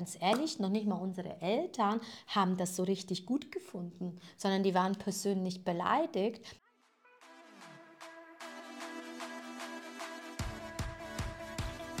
ganz 0.00 0.16
ehrlich, 0.18 0.58
noch 0.58 0.70
nicht 0.70 0.86
mal 0.86 0.94
unsere 0.94 1.42
Eltern 1.42 2.00
haben 2.26 2.56
das 2.56 2.74
so 2.74 2.84
richtig 2.84 3.26
gut 3.26 3.52
gefunden, 3.52 4.18
sondern 4.38 4.62
die 4.62 4.74
waren 4.74 4.96
persönlich 4.96 5.62
beleidigt. 5.62 6.42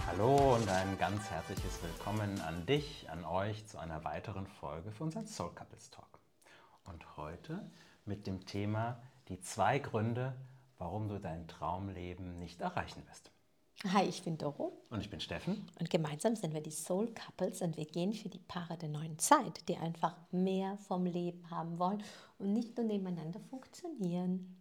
Hallo 0.06 0.54
und 0.54 0.66
ein 0.66 0.96
ganz 0.96 1.28
herzliches 1.30 1.82
Willkommen 1.82 2.40
an 2.40 2.64
dich, 2.64 3.06
an 3.10 3.22
euch 3.26 3.66
zu 3.66 3.76
einer 3.76 4.02
weiteren 4.02 4.46
Folge 4.46 4.92
für 4.92 5.04
unseren 5.04 5.26
Soul 5.26 5.50
Couples 5.54 5.90
Talk. 5.90 6.20
Und 6.84 7.18
heute 7.18 7.70
mit 8.06 8.26
dem 8.26 8.46
Thema 8.46 9.02
die 9.28 9.42
zwei 9.42 9.78
Gründe, 9.78 10.34
warum 10.78 11.06
du 11.10 11.18
dein 11.18 11.46
Traumleben 11.48 12.38
nicht 12.38 12.62
erreichen 12.62 13.06
wirst. 13.08 13.30
Hi, 13.88 14.04
ich 14.04 14.22
bin 14.22 14.36
Doro. 14.36 14.72
Und 14.90 15.00
ich 15.00 15.08
bin 15.08 15.20
Steffen. 15.20 15.66
Und 15.78 15.88
gemeinsam 15.88 16.36
sind 16.36 16.52
wir 16.52 16.60
die 16.60 16.70
Soul 16.70 17.14
Couples 17.14 17.62
und 17.62 17.78
wir 17.78 17.86
gehen 17.86 18.12
für 18.12 18.28
die 18.28 18.38
Paare 18.38 18.76
der 18.76 18.90
neuen 18.90 19.18
Zeit, 19.18 19.66
die 19.70 19.78
einfach 19.78 20.16
mehr 20.32 20.76
vom 20.86 21.06
Leben 21.06 21.50
haben 21.50 21.78
wollen 21.78 22.02
und 22.38 22.52
nicht 22.52 22.76
nur 22.76 22.84
nebeneinander 22.84 23.40
funktionieren. 23.40 24.54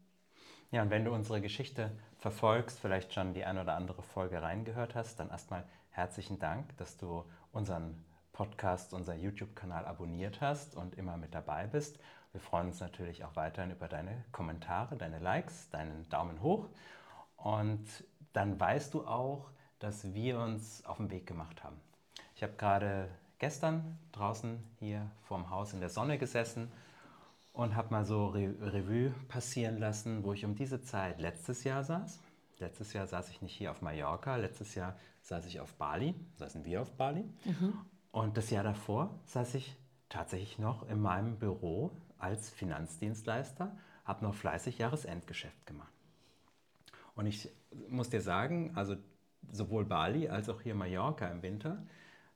Ja, 0.71 0.83
und 0.83 0.89
wenn 0.89 1.03
du 1.03 1.13
unsere 1.13 1.41
Geschichte 1.41 1.91
verfolgst, 2.17 2.79
vielleicht 2.79 3.13
schon 3.13 3.33
die 3.33 3.43
eine 3.43 3.61
oder 3.61 3.75
andere 3.75 4.03
Folge 4.03 4.41
reingehört 4.41 4.95
hast, 4.95 5.19
dann 5.19 5.29
erstmal 5.29 5.65
herzlichen 5.89 6.39
Dank, 6.39 6.77
dass 6.77 6.95
du 6.95 7.25
unseren 7.51 8.05
Podcast, 8.31 8.93
unseren 8.93 9.19
YouTube-Kanal 9.19 9.83
abonniert 9.83 10.39
hast 10.39 10.77
und 10.77 10.95
immer 10.95 11.17
mit 11.17 11.35
dabei 11.35 11.67
bist. 11.67 11.99
Wir 12.31 12.39
freuen 12.39 12.67
uns 12.67 12.79
natürlich 12.79 13.25
auch 13.25 13.35
weiterhin 13.35 13.71
über 13.71 13.89
deine 13.89 14.23
Kommentare, 14.31 14.95
deine 14.95 15.19
Likes, 15.19 15.69
deinen 15.71 16.07
Daumen 16.07 16.41
hoch. 16.41 16.69
Und 17.35 17.85
dann 18.33 18.59
weißt 18.59 18.93
du 18.93 19.05
auch, 19.05 19.49
dass 19.79 20.13
wir 20.13 20.39
uns 20.39 20.85
auf 20.85 20.97
den 20.97 21.09
Weg 21.09 21.25
gemacht 21.25 21.63
haben. 21.63 21.77
Ich 22.35 22.43
habe 22.43 22.53
gerade 22.53 23.09
gestern 23.37 23.97
draußen 24.11 24.63
hier 24.79 25.09
vorm 25.23 25.49
Haus 25.49 25.73
in 25.73 25.79
der 25.79 25.89
Sonne 25.89 26.17
gesessen 26.17 26.71
und 27.53 27.75
habe 27.75 27.89
mal 27.91 28.05
so 28.05 28.27
Re 28.27 28.53
Revue 28.61 29.13
passieren 29.27 29.77
lassen, 29.77 30.23
wo 30.23 30.33
ich 30.33 30.45
um 30.45 30.55
diese 30.55 30.81
Zeit 30.81 31.19
letztes 31.19 31.63
Jahr 31.63 31.83
saß. 31.83 32.19
Letztes 32.59 32.93
Jahr 32.93 33.07
saß 33.07 33.29
ich 33.29 33.41
nicht 33.41 33.55
hier 33.55 33.71
auf 33.71 33.81
Mallorca, 33.81 34.35
letztes 34.35 34.75
Jahr 34.75 34.97
saß 35.21 35.45
ich 35.45 35.59
auf 35.59 35.73
Bali, 35.75 36.13
saßen 36.35 36.65
wir 36.65 36.81
auf 36.81 36.91
Bali. 36.91 37.23
Mhm. 37.45 37.73
Und 38.11 38.37
das 38.37 38.49
Jahr 38.49 38.63
davor 38.63 39.17
saß 39.25 39.55
ich 39.55 39.75
tatsächlich 40.09 40.59
noch 40.59 40.87
in 40.89 40.99
meinem 40.99 41.37
Büro 41.37 41.91
als 42.17 42.49
Finanzdienstleister, 42.49 43.77
habe 44.03 44.25
noch 44.25 44.33
fleißig 44.33 44.79
Jahresendgeschäft 44.79 45.65
gemacht. 45.65 45.93
Und 47.19 47.25
ich 47.25 47.49
muss 47.89 48.09
dir 48.09 48.21
sagen, 48.21 48.71
also 48.75 48.95
sowohl 49.51 49.83
Bali 49.83 50.29
als 50.29 50.47
auch 50.47 50.61
hier 50.61 50.73
Mallorca 50.73 51.27
im 51.27 51.43
Winter 51.43 51.85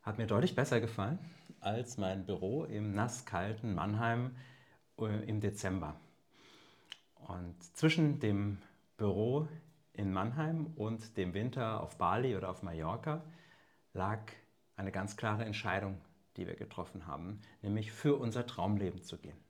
hat 0.01 0.17
mir 0.17 0.27
deutlich 0.27 0.55
besser 0.55 0.81
gefallen 0.81 1.19
als 1.61 1.97
mein 1.97 2.25
Büro 2.25 2.65
im 2.65 2.93
nasskalten 2.93 3.75
Mannheim 3.75 4.35
äh, 4.99 5.23
im 5.25 5.39
Dezember. 5.39 5.95
Und 7.15 7.55
zwischen 7.77 8.19
dem 8.19 8.57
Büro 8.97 9.47
in 9.93 10.11
Mannheim 10.11 10.73
und 10.75 11.15
dem 11.15 11.33
Winter 11.33 11.81
auf 11.81 11.97
Bali 11.97 12.35
oder 12.35 12.49
auf 12.49 12.61
Mallorca 12.61 13.23
lag 13.93 14.19
eine 14.75 14.91
ganz 14.91 15.15
klare 15.15 15.45
Entscheidung, 15.45 15.97
die 16.35 16.45
wir 16.45 16.55
getroffen 16.55 17.07
haben, 17.07 17.39
nämlich 17.61 17.93
für 17.93 18.15
unser 18.15 18.45
Traumleben 18.45 19.01
zu 19.01 19.17
gehen. 19.17 19.42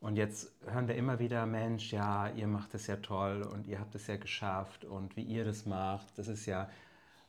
Und 0.00 0.16
jetzt 0.16 0.52
hören 0.66 0.88
wir 0.88 0.94
immer 0.94 1.18
wieder, 1.18 1.46
Mensch, 1.46 1.92
ja, 1.92 2.28
ihr 2.28 2.46
macht 2.46 2.74
es 2.74 2.86
ja 2.86 2.96
toll 2.96 3.42
und 3.42 3.66
ihr 3.66 3.80
habt 3.80 3.94
es 3.94 4.06
ja 4.06 4.16
geschafft 4.16 4.84
und 4.84 5.16
wie 5.16 5.22
ihr 5.22 5.44
das 5.44 5.66
macht, 5.66 6.18
das 6.18 6.28
ist 6.28 6.46
ja, 6.46 6.68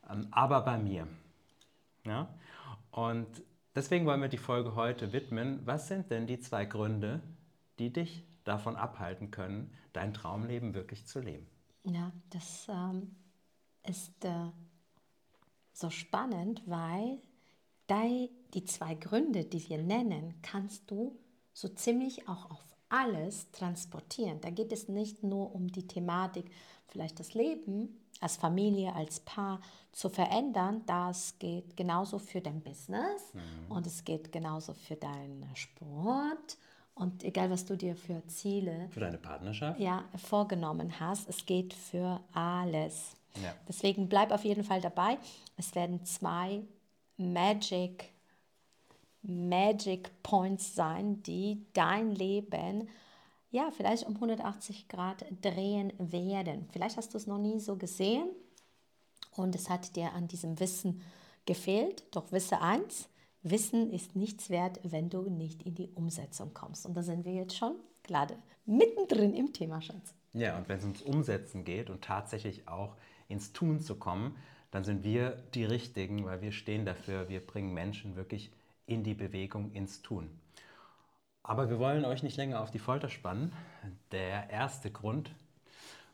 ähm, 0.10 0.28
aber 0.32 0.62
bei 0.62 0.78
mir. 0.78 1.08
Ja? 2.06 2.28
Und 2.92 3.28
deswegen 3.73 4.06
wollen 4.06 4.22
wir 4.22 4.28
die 4.28 4.38
Folge 4.38 4.76
heute 4.76 5.14
widmen, 5.14 5.62
was 5.66 5.88
sind 5.88 6.12
denn 6.12 6.28
die 6.28 6.40
zwei 6.40 6.66
Gründe, 6.66 7.22
die 7.80 7.92
dich 7.92 8.23
davon 8.44 8.76
abhalten 8.76 9.32
können, 9.32 9.73
dein 9.94 10.14
Traumleben 10.14 10.73
wirklich 10.73 11.06
zu 11.06 11.20
leben? 11.20 11.48
Ja, 11.83 12.11
das 12.30 12.67
ähm, 12.70 13.16
ist 13.83 14.26
äh, 14.26 14.52
so 15.73 15.89
spannend, 15.89 16.61
weil 16.66 17.20
die 18.54 18.66
zwei 18.66 18.95
Gründe, 18.95 19.45
die 19.45 19.70
wir 19.70 19.77
nennen, 19.77 20.33
kannst 20.42 20.92
du 20.92 21.17
so 21.58 21.68
ziemlich 21.70 22.28
auch 22.28 22.52
auf 22.52 22.64
alles 22.88 23.50
transportieren. 23.52 24.40
Da 24.42 24.52
geht 24.52 24.72
es 24.72 24.88
nicht 24.88 25.23
nur 25.23 25.56
um 25.56 25.68
die 25.68 25.88
Thematik, 25.88 26.52
vielleicht 26.88 27.20
das 27.20 27.34
Leben 27.34 28.00
als 28.22 28.38
Familie, 28.38 28.94
als 28.94 29.20
Paar 29.22 29.60
zu 29.92 30.08
verändern. 30.10 30.84
Das 30.86 31.40
geht 31.40 31.76
genauso 31.76 32.20
für 32.20 32.42
dein 32.42 32.62
Business 32.62 33.34
mhm. 33.34 33.72
und 33.72 33.88
es 33.88 34.04
geht 34.04 34.32
genauso 34.32 34.73
für 34.76 34.95
deinen 34.95 35.50
Sport 35.56 36.58
und 36.94 37.23
egal, 37.23 37.50
was 37.50 37.66
du 37.66 37.76
dir 37.76 37.95
für 37.95 38.26
Ziele 38.28 38.88
für 38.92 39.00
deine 39.00 39.18
Partnerschaft 39.18 39.80
ja, 39.80 40.06
vorgenommen 40.16 41.00
hast, 41.00 41.28
es 41.28 41.44
geht 41.44 41.74
für 41.74 42.22
alles. 42.34 43.16
Ja. 43.42 43.54
Deswegen 43.68 44.08
bleib 44.08 44.32
auf 44.32 44.45
jeden 44.45 44.64
Fall 44.64 44.82
dabei. 44.82 45.18
Es 45.58 45.74
werden 45.74 46.06
zwei 46.06 46.62
Magic 47.18 48.12
Magic 49.27 50.11
Points 50.23 50.73
sein, 50.76 51.21
die 51.23 51.65
dein 51.73 52.11
Leben 52.11 52.89
ja 53.52 53.71
vielleicht 53.71 54.05
um 54.05 54.15
180 54.15 54.88
Grad 54.88 55.26
drehen 55.42 55.93
werden. 55.98 56.67
Vielleicht 56.71 56.98
hast 56.98 57.14
du 57.14 57.17
es 57.17 57.27
noch 57.27 57.38
nie 57.38 57.60
so 57.60 57.76
gesehen 57.76 58.30
und 59.32 59.55
es 59.55 59.70
hat 59.70 59.95
dir 59.95 60.14
an 60.14 60.27
diesem 60.27 60.60
Wissen 60.60 61.02
gefehlt. 61.45 62.04
Doch 62.11 62.32
wisse 62.32 62.61
eins, 62.61 63.10
Wissen 63.43 63.92
ist 63.92 64.15
nichts 64.15 64.49
wert, 64.49 64.80
wenn 64.83 65.10
du 65.10 65.30
nicht 65.30 65.64
in 65.64 65.76
die 65.76 65.89
Umsetzung 65.89 66.54
kommst. 66.54 66.86
Und 66.86 66.95
da 66.95 67.04
sind 67.04 67.26
wir 67.26 67.33
jetzt 67.33 67.55
schon 67.55 67.76
gerade 68.04 68.38
mittendrin 68.65 69.33
im 69.33 69.54
Thema, 69.54 69.82
Schatz. 69.82 70.14
Ja, 70.33 70.58
und 70.58 70.67
wenn 70.70 70.77
es 70.77 70.83
ums 70.83 71.02
Umsetzen 71.02 71.64
geht 71.64 71.89
und 71.89 72.04
tatsächlich 72.04 72.67
auch 72.67 72.95
ins 73.27 73.54
Tun 73.54 73.80
zu 73.80 73.95
kommen, 73.95 74.36
dann 74.71 74.83
sind 74.83 75.04
wir 75.04 75.44
die 75.54 75.64
Richtigen, 75.64 76.26
weil 76.26 76.42
wir 76.42 76.52
stehen 76.52 76.86
dafür, 76.86 77.30
wir 77.30 77.45
bringen 77.45 77.73
Menschen 77.73 78.15
wirklich 78.15 78.52
in 78.87 79.03
die 79.03 79.14
Bewegung, 79.14 79.71
ins 79.71 80.02
Tun. 80.02 80.30
Aber 81.43 81.70
wir 81.70 81.77
wollen 81.80 82.03
euch 82.03 82.23
nicht 82.23 82.37
länger 82.37 82.61
auf 82.61 82.71
die 82.71 82.80
Folter 82.80 83.09
spannen. 83.09 83.53
Der 84.11 84.49
erste 84.49 84.92
Grund, 84.92 85.31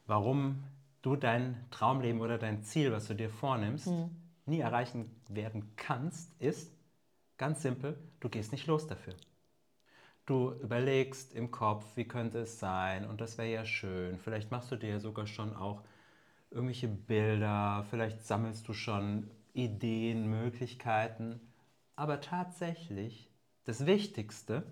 warum 0.05 0.63
du 1.01 1.15
dein 1.15 1.65
Traumleben 1.71 2.21
oder 2.21 2.37
dein 2.37 2.63
Ziel, 2.63 2.91
was 2.91 3.07
du 3.07 3.15
dir 3.15 3.29
vornimmst, 3.29 3.87
mhm. 3.87 4.09
nie 4.45 4.59
erreichen 4.59 5.09
werden 5.29 5.71
kannst, 5.75 6.39
ist 6.39 6.71
ganz 7.37 7.61
simpel, 7.61 7.97
du 8.19 8.29
gehst 8.29 8.51
nicht 8.51 8.67
los 8.67 8.85
dafür. 8.87 9.15
Du 10.25 10.53
überlegst 10.61 11.33
im 11.33 11.51
Kopf, 11.51 11.85
wie 11.95 12.07
könnte 12.07 12.39
es 12.39 12.59
sein 12.59 13.05
und 13.05 13.19
das 13.19 13.37
wäre 13.37 13.51
ja 13.51 13.65
schön. 13.65 14.17
Vielleicht 14.19 14.51
machst 14.51 14.71
du 14.71 14.75
dir 14.75 14.99
sogar 14.99 15.27
schon 15.27 15.55
auch 15.55 15.83
irgendwelche 16.51 16.87
Bilder, 16.87 17.85
vielleicht 17.89 18.25
sammelst 18.25 18.67
du 18.67 18.73
schon 18.73 19.29
Ideen, 19.53 20.29
Möglichkeiten 20.29 21.41
aber 21.95 22.21
tatsächlich 22.21 23.29
das 23.65 23.85
Wichtigste, 23.85 24.63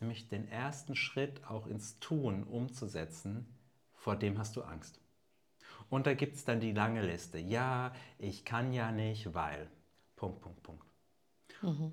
nämlich 0.00 0.28
den 0.28 0.48
ersten 0.48 0.96
Schritt 0.96 1.44
auch 1.44 1.66
ins 1.66 1.98
Tun 2.00 2.44
umzusetzen, 2.44 3.46
vor 3.94 4.16
dem 4.16 4.38
hast 4.38 4.56
du 4.56 4.62
Angst. 4.62 5.00
Und 5.90 6.06
da 6.06 6.14
gibt 6.14 6.36
es 6.36 6.44
dann 6.44 6.60
die 6.60 6.72
lange 6.72 7.04
Liste. 7.04 7.38
Ja, 7.38 7.92
ich 8.18 8.44
kann 8.44 8.72
ja 8.72 8.92
nicht, 8.92 9.34
weil. 9.34 9.70
Punkt, 10.16 10.40
Punkt, 10.40 10.62
Punkt. 10.62 10.84
Mhm. 11.62 11.92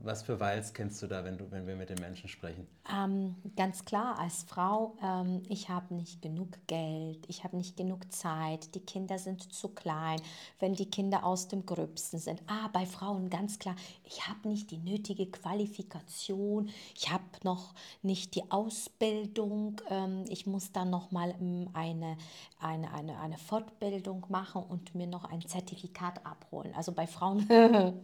Was 0.00 0.22
für 0.22 0.40
Weils 0.40 0.74
kennst 0.74 1.00
du 1.02 1.06
da, 1.06 1.22
wenn, 1.22 1.38
du, 1.38 1.48
wenn 1.50 1.66
wir 1.66 1.76
mit 1.76 1.88
den 1.88 2.00
Menschen 2.00 2.28
sprechen? 2.28 2.66
Ähm, 2.92 3.36
ganz 3.56 3.84
klar, 3.84 4.18
als 4.18 4.42
Frau, 4.42 4.96
ähm, 5.02 5.42
ich 5.48 5.68
habe 5.68 5.94
nicht 5.94 6.20
genug 6.20 6.48
Geld, 6.66 7.24
ich 7.28 7.44
habe 7.44 7.56
nicht 7.56 7.76
genug 7.76 8.12
Zeit, 8.12 8.74
die 8.74 8.80
Kinder 8.80 9.18
sind 9.18 9.52
zu 9.52 9.68
klein, 9.68 10.20
wenn 10.58 10.74
die 10.74 10.90
Kinder 10.90 11.24
aus 11.24 11.46
dem 11.46 11.66
Gröbsten 11.66 12.18
sind. 12.18 12.42
Ah, 12.48 12.68
bei 12.72 12.84
Frauen 12.84 13.30
ganz 13.30 13.60
klar, 13.60 13.76
ich 14.02 14.26
habe 14.26 14.48
nicht 14.48 14.72
die 14.72 14.78
nötige 14.78 15.30
Qualifikation, 15.30 16.70
ich 16.96 17.12
habe 17.12 17.24
noch 17.44 17.72
nicht 18.02 18.34
die 18.34 18.50
Ausbildung, 18.50 19.80
ähm, 19.88 20.24
ich 20.28 20.46
muss 20.46 20.72
dann 20.72 20.90
noch 20.90 21.12
mal 21.12 21.32
ähm, 21.40 21.68
eine, 21.74 22.16
eine, 22.58 22.92
eine, 22.92 23.20
eine 23.20 23.38
Fortbildung 23.38 24.26
machen 24.30 24.64
und 24.64 24.96
mir 24.96 25.06
noch 25.06 25.24
ein 25.24 25.46
Zertifikat 25.46 26.26
abholen. 26.26 26.74
Also 26.74 26.90
bei 26.90 27.06
Frauen 27.06 27.46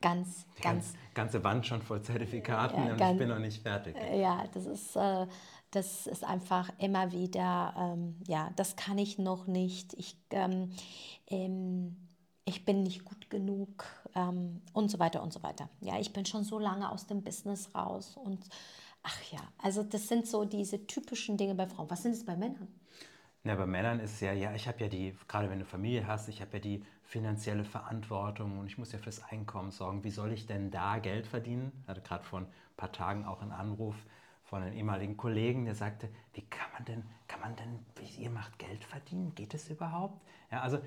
ganz, 0.00 0.46
Die 0.58 0.62
ganz. 0.62 0.94
Ganze 1.14 1.42
Wand 1.42 1.66
schon 1.66 1.82
voll 1.82 2.02
Zertifikaten 2.02 2.84
ja, 2.84 2.92
und 2.92 2.98
ganz, 2.98 3.12
ich 3.12 3.18
bin 3.18 3.28
noch 3.28 3.38
nicht 3.38 3.62
fertig. 3.62 3.96
Ja, 4.14 4.44
das 4.52 4.66
ist, 4.66 4.96
äh, 4.96 5.26
das 5.70 6.06
ist 6.06 6.24
einfach 6.24 6.70
immer 6.78 7.12
wieder, 7.12 7.74
ähm, 7.76 8.16
ja, 8.26 8.50
das 8.56 8.76
kann 8.76 8.98
ich 8.98 9.18
noch 9.18 9.46
nicht. 9.46 9.94
Ich, 9.94 10.16
ähm, 10.30 10.70
ähm, 11.26 11.96
ich 12.44 12.64
bin 12.64 12.82
nicht 12.82 13.04
gut 13.04 13.28
genug 13.30 13.84
ähm, 14.14 14.62
und 14.72 14.90
so 14.90 14.98
weiter 14.98 15.22
und 15.22 15.32
so 15.32 15.42
weiter. 15.42 15.68
Ja, 15.80 15.98
ich 15.98 16.12
bin 16.12 16.24
schon 16.24 16.44
so 16.44 16.58
lange 16.58 16.90
aus 16.90 17.06
dem 17.06 17.22
Business 17.22 17.74
raus 17.74 18.16
und 18.16 18.44
ach 19.02 19.22
ja, 19.30 19.40
also 19.58 19.82
das 19.82 20.08
sind 20.08 20.26
so 20.26 20.44
diese 20.44 20.86
typischen 20.86 21.36
Dinge 21.36 21.54
bei 21.54 21.66
Frauen. 21.66 21.90
Was 21.90 22.02
sind 22.02 22.12
es 22.12 22.24
bei 22.24 22.36
Männern? 22.36 22.68
Ja, 23.48 23.54
bei 23.54 23.64
Männern 23.64 23.98
ist 23.98 24.12
es 24.12 24.20
ja, 24.20 24.34
ja, 24.34 24.52
ich 24.52 24.68
habe 24.68 24.78
ja 24.80 24.88
die, 24.88 25.16
gerade 25.26 25.48
wenn 25.48 25.58
du 25.58 25.64
Familie 25.64 26.06
hast, 26.06 26.28
ich 26.28 26.42
habe 26.42 26.58
ja 26.58 26.58
die 26.58 26.84
finanzielle 27.02 27.64
Verantwortung 27.64 28.58
und 28.58 28.66
ich 28.66 28.76
muss 28.76 28.92
ja 28.92 28.98
fürs 28.98 29.24
Einkommen 29.24 29.70
sorgen. 29.70 30.04
Wie 30.04 30.10
soll 30.10 30.32
ich 30.32 30.44
denn 30.44 30.70
da 30.70 30.98
Geld 30.98 31.26
verdienen? 31.26 31.72
Ich 31.80 31.88
hatte 31.88 32.02
gerade 32.02 32.24
vor 32.24 32.40
ein 32.40 32.46
paar 32.76 32.92
Tagen 32.92 33.24
auch 33.24 33.40
einen 33.40 33.52
Anruf 33.52 33.94
von 34.44 34.62
einem 34.62 34.74
ehemaligen 34.76 35.16
Kollegen, 35.16 35.64
der 35.64 35.74
sagte, 35.74 36.10
wie 36.34 36.42
kann 36.42 36.70
man 36.74 36.84
denn, 36.84 37.04
kann 37.26 37.40
man 37.40 37.56
denn, 37.56 37.86
ihr 38.18 38.28
macht 38.28 38.58
Geld 38.58 38.84
verdienen? 38.84 39.34
Geht 39.34 39.54
es 39.54 39.70
überhaupt? 39.70 40.22
Ja, 40.50 40.60
also 40.60 40.80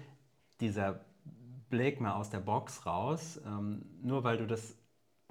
dieser 0.59 1.03
Blick 1.71 1.99
mal 1.99 2.13
aus 2.13 2.29
der 2.29 2.41
Box 2.41 2.85
raus, 2.85 3.41
ähm, 3.43 3.83
nur 4.03 4.23
weil 4.23 4.37
du 4.37 4.45
das, 4.45 4.77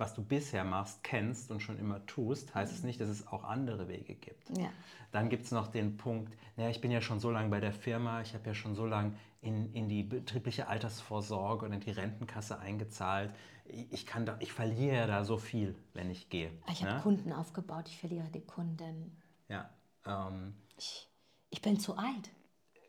was 0.00 0.14
du 0.14 0.22
bisher 0.22 0.64
machst, 0.64 1.04
kennst 1.04 1.50
und 1.50 1.60
schon 1.60 1.78
immer 1.78 2.04
tust, 2.06 2.54
heißt 2.54 2.72
es 2.72 2.82
nicht, 2.82 3.00
dass 3.00 3.08
es 3.08 3.26
auch 3.28 3.44
andere 3.44 3.86
Wege 3.86 4.14
gibt. 4.14 4.58
Ja. 4.58 4.70
Dann 5.12 5.28
gibt 5.28 5.44
es 5.44 5.52
noch 5.52 5.68
den 5.68 5.96
Punkt, 5.96 6.36
naja, 6.56 6.70
ich 6.70 6.80
bin 6.80 6.90
ja 6.90 7.00
schon 7.00 7.20
so 7.20 7.30
lange 7.30 7.50
bei 7.50 7.60
der 7.60 7.72
Firma, 7.72 8.22
ich 8.22 8.34
habe 8.34 8.46
ja 8.46 8.54
schon 8.54 8.74
so 8.74 8.86
lange 8.86 9.12
in, 9.42 9.72
in 9.74 9.88
die 9.88 10.02
betriebliche 10.02 10.68
Altersvorsorge 10.68 11.66
und 11.66 11.72
in 11.72 11.80
die 11.80 11.90
Rentenkasse 11.90 12.58
eingezahlt. 12.58 13.32
Ich, 13.66 14.06
kann 14.06 14.26
da, 14.26 14.36
ich 14.40 14.52
verliere 14.52 15.06
da 15.06 15.24
so 15.24 15.36
viel, 15.36 15.76
wenn 15.94 16.10
ich 16.10 16.28
gehe. 16.28 16.50
Ah, 16.66 16.72
ich 16.72 16.82
habe 16.82 16.94
ne? 16.94 17.00
Kunden 17.02 17.32
aufgebaut, 17.32 17.88
ich 17.88 17.98
verliere 17.98 18.28
die 18.30 18.40
Kunden. 18.40 19.16
Ja. 19.48 19.70
Ähm, 20.06 20.54
ich, 20.76 21.08
ich 21.50 21.62
bin 21.62 21.78
zu 21.78 21.96
alt. 21.96 22.30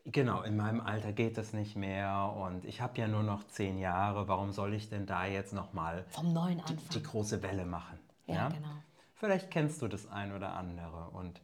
Genau, 0.04 0.42
in 0.42 0.56
meinem 0.56 0.80
Alter 0.80 1.12
geht 1.12 1.38
das 1.38 1.52
nicht 1.52 1.76
mehr 1.76 2.34
und 2.36 2.64
ich 2.64 2.80
habe 2.80 2.98
ja 2.98 3.06
nur 3.06 3.22
noch 3.22 3.46
zehn 3.46 3.78
Jahre. 3.78 4.26
Warum 4.26 4.52
soll 4.52 4.74
ich 4.74 4.88
denn 4.88 5.06
da 5.06 5.26
jetzt 5.26 5.52
nochmal 5.52 6.04
vom 6.08 6.32
neuen 6.32 6.58
Anfang 6.58 6.76
die, 6.76 6.98
die 6.98 7.02
große 7.02 7.42
Welle 7.42 7.64
machen? 7.64 7.98
Ja, 8.26 8.34
ja, 8.34 8.48
genau. 8.48 8.68
Vielleicht 9.14 9.52
kennst 9.52 9.80
du 9.80 9.86
das 9.86 10.10
ein 10.10 10.32
oder 10.32 10.54
andere 10.54 11.10
und 11.10 11.40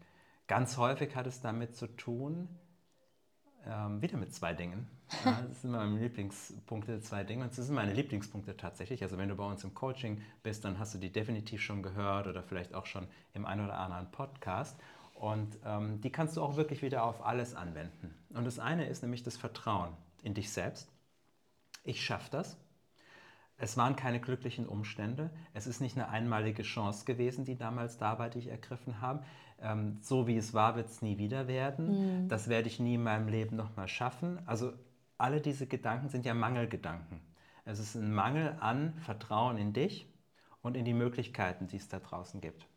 ganz 0.48 0.76
häufig 0.76 1.14
hat 1.14 1.28
es 1.28 1.40
damit 1.40 1.76
zu 1.76 1.86
tun, 1.86 2.48
ähm, 3.64 4.02
wieder 4.02 4.16
mit 4.16 4.34
zwei 4.34 4.54
Dingen. 4.54 4.88
das 5.24 5.62
sind 5.62 5.70
meine 5.70 5.96
Lieblingspunkte, 5.98 7.00
zwei 7.00 7.22
Dinge. 7.22 7.44
Und 7.44 7.56
das 7.56 7.64
sind 7.66 7.74
meine 7.74 7.92
Lieblingspunkte 7.92 8.56
tatsächlich. 8.56 9.02
Also 9.02 9.18
wenn 9.18 9.28
du 9.28 9.36
bei 9.36 9.44
uns 9.44 9.62
im 9.64 9.74
Coaching 9.74 10.20
bist, 10.42 10.64
dann 10.64 10.78
hast 10.78 10.94
du 10.94 10.98
die 10.98 11.12
definitiv 11.12 11.62
schon 11.62 11.82
gehört 11.82 12.26
oder 12.26 12.42
vielleicht 12.42 12.74
auch 12.74 12.86
schon 12.86 13.06
im 13.34 13.46
einen 13.46 13.64
oder 13.64 13.78
anderen 13.78 14.10
Podcast. 14.10 14.78
Und 15.18 15.58
ähm, 15.64 16.00
die 16.00 16.10
kannst 16.10 16.36
du 16.36 16.42
auch 16.42 16.56
wirklich 16.56 16.80
wieder 16.80 17.02
auf 17.02 17.24
alles 17.26 17.54
anwenden. 17.54 18.14
Und 18.30 18.44
das 18.44 18.60
eine 18.60 18.86
ist 18.86 19.02
nämlich 19.02 19.24
das 19.24 19.36
Vertrauen 19.36 19.90
in 20.22 20.34
dich 20.34 20.52
selbst. 20.52 20.92
Ich 21.82 22.04
schaffe 22.04 22.30
das. 22.30 22.56
Es 23.56 23.76
waren 23.76 23.96
keine 23.96 24.20
glücklichen 24.20 24.66
Umstände. 24.66 25.30
Es 25.54 25.66
ist 25.66 25.80
nicht 25.80 25.96
eine 25.96 26.08
einmalige 26.08 26.62
Chance 26.62 27.04
gewesen, 27.04 27.44
die 27.44 27.56
damals 27.56 27.98
da 27.98 28.20
war, 28.20 28.30
die 28.30 28.38
ich 28.38 28.46
ergriffen 28.46 29.00
habe. 29.00 29.24
Ähm, 29.60 29.98
so 30.00 30.28
wie 30.28 30.36
es 30.36 30.54
war, 30.54 30.76
wird 30.76 30.88
es 30.88 31.02
nie 31.02 31.18
wieder 31.18 31.48
werden. 31.48 32.22
Mhm. 32.22 32.28
Das 32.28 32.48
werde 32.48 32.68
ich 32.68 32.78
nie 32.78 32.94
in 32.94 33.02
meinem 33.02 33.26
Leben 33.26 33.56
nochmal 33.56 33.88
schaffen. 33.88 34.38
Also 34.46 34.72
alle 35.16 35.40
diese 35.40 35.66
Gedanken 35.66 36.10
sind 36.10 36.26
ja 36.26 36.34
Mangelgedanken. 36.34 37.20
Es 37.64 37.80
ist 37.80 37.96
ein 37.96 38.14
Mangel 38.14 38.56
an 38.60 38.94
Vertrauen 39.00 39.58
in 39.58 39.72
dich 39.72 40.06
und 40.62 40.76
in 40.76 40.84
die 40.84 40.94
Möglichkeiten, 40.94 41.66
die 41.66 41.76
es 41.76 41.88
da 41.88 41.98
draußen 41.98 42.40
gibt. 42.40 42.68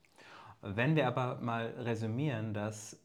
Wenn 0.61 0.95
wir 0.95 1.07
aber 1.07 1.41
mal 1.41 1.67
resümieren, 1.77 2.53
dass 2.53 2.99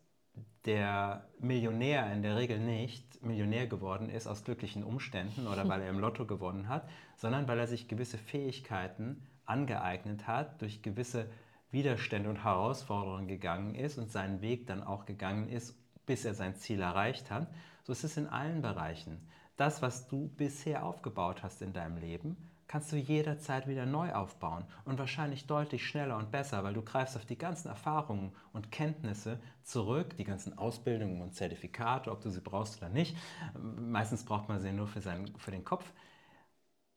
der 0.66 1.26
Millionär 1.38 2.12
in 2.12 2.22
der 2.22 2.36
Regel 2.36 2.58
nicht 2.58 3.22
Millionär 3.22 3.66
geworden 3.66 4.10
ist 4.10 4.26
aus 4.26 4.44
glücklichen 4.44 4.84
Umständen 4.84 5.46
oder 5.46 5.66
weil 5.68 5.80
er 5.80 5.90
im 5.90 5.98
Lotto 5.98 6.26
gewonnen 6.26 6.68
hat, 6.68 6.88
sondern 7.16 7.48
weil 7.48 7.58
er 7.58 7.66
sich 7.66 7.88
gewisse 7.88 8.18
Fähigkeiten 8.18 9.22
angeeignet 9.46 10.26
hat, 10.26 10.60
durch 10.60 10.82
gewisse 10.82 11.30
Widerstände 11.70 12.28
und 12.28 12.44
Herausforderungen 12.44 13.28
gegangen 13.28 13.74
ist 13.74 13.98
und 13.98 14.10
seinen 14.10 14.40
Weg 14.40 14.66
dann 14.66 14.82
auch 14.82 15.06
gegangen 15.06 15.48
ist, 15.48 15.76
bis 16.04 16.24
er 16.24 16.34
sein 16.34 16.56
Ziel 16.56 16.80
erreicht 16.80 17.30
hat. 17.30 17.48
So 17.84 17.92
ist 17.92 18.04
es 18.04 18.16
in 18.16 18.26
allen 18.26 18.62
Bereichen. 18.62 19.28
Das, 19.56 19.82
was 19.82 20.08
du 20.08 20.28
bisher 20.36 20.84
aufgebaut 20.84 21.42
hast 21.42 21.62
in 21.62 21.72
deinem 21.72 21.96
Leben, 21.96 22.36
kannst 22.68 22.90
du 22.92 22.96
jederzeit 22.96 23.68
wieder 23.68 23.86
neu 23.86 24.12
aufbauen 24.12 24.64
und 24.84 24.98
wahrscheinlich 24.98 25.46
deutlich 25.46 25.86
schneller 25.86 26.16
und 26.16 26.30
besser, 26.30 26.64
weil 26.64 26.74
du 26.74 26.82
greifst 26.82 27.16
auf 27.16 27.24
die 27.24 27.38
ganzen 27.38 27.68
Erfahrungen 27.68 28.32
und 28.52 28.72
Kenntnisse 28.72 29.40
zurück, 29.62 30.16
die 30.16 30.24
ganzen 30.24 30.58
Ausbildungen 30.58 31.22
und 31.22 31.34
Zertifikate, 31.34 32.10
ob 32.10 32.20
du 32.22 32.30
sie 32.30 32.40
brauchst 32.40 32.78
oder 32.78 32.88
nicht. 32.88 33.16
Meistens 33.54 34.24
braucht 34.24 34.48
man 34.48 34.60
sie 34.60 34.72
nur 34.72 34.88
für, 34.88 35.00
seinen, 35.00 35.36
für 35.38 35.50
den 35.50 35.64
Kopf. 35.64 35.92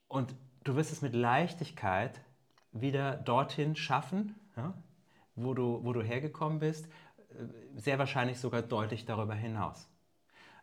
Und 0.07 0.35
du 0.63 0.75
wirst 0.75 0.91
es 0.91 1.01
mit 1.01 1.13
Leichtigkeit 1.13 2.21
wieder 2.71 3.15
dorthin 3.15 3.75
schaffen, 3.75 4.35
ja, 4.55 4.73
wo, 5.35 5.53
du, 5.53 5.83
wo 5.83 5.93
du 5.93 6.01
hergekommen 6.01 6.59
bist, 6.59 6.87
sehr 7.75 7.99
wahrscheinlich 7.99 8.39
sogar 8.39 8.61
deutlich 8.61 9.05
darüber 9.05 9.35
hinaus. 9.35 9.87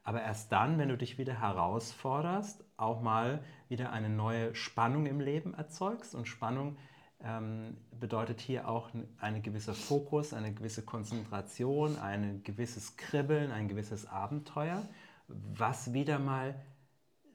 Aber 0.03 0.23
erst 0.23 0.53
dann, 0.53 0.79
wenn 0.79 0.89
du 0.89 0.97
dich 0.97 1.19
wieder 1.19 1.41
herausforderst, 1.41 2.65
auch 2.77 3.01
mal 3.01 3.43
wieder 3.69 3.93
eine 3.93 4.09
neue 4.09 4.55
Spannung 4.55 5.07
im 5.07 5.21
Leben 5.21 5.55
erzeugst. 5.55 6.15
Und 6.15 6.27
Spannung 6.27 6.77
ähm, 7.21 7.77
bedeutet 7.99 8.41
hier 8.41 8.69
auch 8.69 8.91
ein 9.19 9.43
gewisser 9.43 9.75
Fokus, 9.75 10.35
eine 10.35 10.53
gewisse 10.53 10.85
Konzentration, 10.85 11.99
ein 11.99 12.43
gewisses 12.43 12.97
Kribbeln, 12.97 13.51
ein 13.51 13.69
gewisses 13.69 14.07
Abenteuer, 14.07 14.87
was 15.29 15.93
wieder 15.93 16.19
mal 16.19 16.61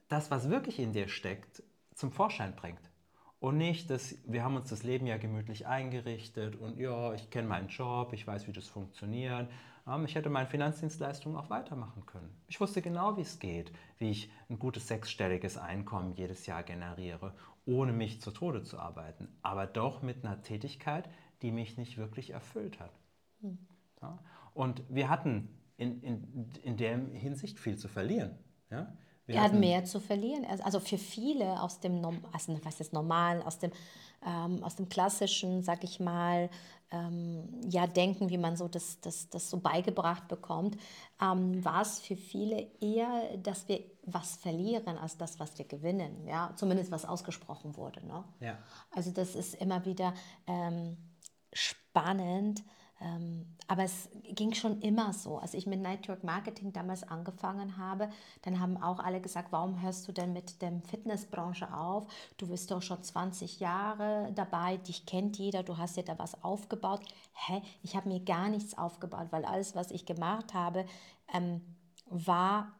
das, 0.08 0.30
was 0.30 0.50
wirklich 0.50 0.78
in 0.78 0.92
dir 0.92 1.08
steckt, 1.08 1.62
zum 1.94 2.12
Vorschein 2.12 2.54
bringt. 2.54 2.91
Und 3.42 3.58
nicht, 3.58 3.90
dass 3.90 4.16
wir 4.24 4.44
haben 4.44 4.54
uns 4.54 4.70
das 4.70 4.84
Leben 4.84 5.06
ja 5.06 5.16
gemütlich 5.16 5.66
eingerichtet 5.66 6.54
und 6.54 6.78
ja, 6.78 7.12
ich 7.12 7.28
kenne 7.28 7.48
meinen 7.48 7.66
Job, 7.66 8.12
ich 8.12 8.24
weiß, 8.24 8.46
wie 8.46 8.52
das 8.52 8.68
funktioniert 8.68 9.48
ähm, 9.86 10.04
ich 10.04 10.14
hätte 10.14 10.30
meine 10.30 10.46
Finanzdienstleistungen 10.46 11.36
auch 11.36 11.50
weitermachen 11.50 12.06
können. 12.06 12.30
Ich 12.46 12.60
wusste 12.60 12.82
genau, 12.82 13.16
wie 13.16 13.22
es 13.22 13.38
geht, 13.38 13.72
wie 13.98 14.10
ich 14.10 14.30
ein 14.48 14.58
gutes 14.58 14.88
sechsstelliges 14.88 15.58
Einkommen 15.58 16.14
jedes 16.14 16.46
Jahr 16.46 16.62
generiere, 16.62 17.34
ohne 17.64 17.92
mich 17.92 18.20
zu 18.20 18.30
Tode 18.30 18.62
zu 18.62 18.78
arbeiten, 18.78 19.28
aber 19.42 19.66
doch 19.66 20.02
mit 20.02 20.24
einer 20.24 20.42
Tätigkeit, 20.42 21.08
die 21.42 21.50
mich 21.50 21.76
nicht 21.76 21.98
wirklich 21.98 22.30
erfüllt 22.30 22.80
hat. 22.80 22.92
Hm. 23.40 23.58
Und 24.54 24.82
wir 24.88 25.08
hatten 25.08 25.48
in, 25.76 26.00
in, 26.02 26.50
in 26.62 26.76
der 26.76 26.96
Hinsicht 26.96 27.58
viel 27.58 27.76
zu 27.76 27.88
verlieren. 27.88 28.36
Ja? 28.70 28.96
Wir 29.32 29.38
er 29.38 29.44
hat 29.44 29.54
mehr 29.54 29.84
zu 29.84 30.00
verlieren. 30.00 30.46
Also 30.62 30.80
für 30.80 30.98
viele 30.98 31.60
aus 31.62 31.80
dem, 31.80 32.04
also 32.32 32.58
was 32.62 32.80
ist 32.80 32.92
normal, 32.92 33.42
aus 33.42 33.58
dem, 33.58 33.72
ähm, 34.24 34.62
aus 34.62 34.76
dem 34.76 34.88
klassischen, 34.88 35.62
sag 35.62 35.84
ich 35.84 36.00
mal, 36.00 36.48
ähm, 36.92 37.48
ja, 37.68 37.86
Denken, 37.86 38.28
wie 38.28 38.38
man 38.38 38.56
so 38.56 38.68
das, 38.68 39.00
das, 39.00 39.30
das 39.30 39.48
so 39.48 39.58
beigebracht 39.58 40.28
bekommt, 40.28 40.76
ähm, 41.20 41.64
war 41.64 41.82
es 41.82 42.00
für 42.00 42.16
viele 42.16 42.68
eher, 42.80 43.36
dass 43.38 43.66
wir 43.68 43.80
was 44.04 44.36
verlieren, 44.36 44.98
als 44.98 45.16
das, 45.16 45.40
was 45.40 45.56
wir 45.58 45.64
gewinnen. 45.64 46.26
Ja? 46.26 46.52
Zumindest 46.56 46.90
was 46.90 47.04
ausgesprochen 47.04 47.76
wurde. 47.76 48.06
Ne? 48.06 48.24
Ja. 48.40 48.58
Also 48.90 49.10
das 49.10 49.34
ist 49.34 49.54
immer 49.54 49.84
wieder 49.86 50.12
ähm, 50.46 50.98
spannend, 51.52 52.62
aber 53.66 53.84
es 53.84 54.08
ging 54.34 54.54
schon 54.54 54.80
immer 54.80 55.12
so. 55.12 55.38
Als 55.38 55.54
ich 55.54 55.66
mit 55.66 55.80
Network 55.80 56.24
Marketing 56.24 56.72
damals 56.72 57.02
angefangen 57.02 57.76
habe, 57.76 58.08
dann 58.42 58.60
haben 58.60 58.76
auch 58.76 58.98
alle 58.98 59.20
gesagt, 59.20 59.50
warum 59.50 59.80
hörst 59.80 60.06
du 60.06 60.12
denn 60.12 60.32
mit 60.32 60.62
der 60.62 60.80
Fitnessbranche 60.88 61.72
auf? 61.74 62.06
Du 62.36 62.48
bist 62.48 62.70
doch 62.70 62.82
schon 62.82 63.02
20 63.02 63.60
Jahre 63.60 64.30
dabei, 64.34 64.76
dich 64.76 65.06
kennt 65.06 65.38
jeder, 65.38 65.62
du 65.62 65.78
hast 65.78 65.96
dir 65.96 66.04
da 66.04 66.18
was 66.18 66.42
aufgebaut. 66.44 67.00
Hä? 67.32 67.62
Ich 67.82 67.96
habe 67.96 68.08
mir 68.08 68.20
gar 68.20 68.48
nichts 68.48 68.76
aufgebaut, 68.76 69.28
weil 69.30 69.44
alles, 69.44 69.74
was 69.74 69.90
ich 69.90 70.06
gemacht 70.06 70.54
habe, 70.54 70.84
ähm, 71.32 71.60
war... 72.06 72.72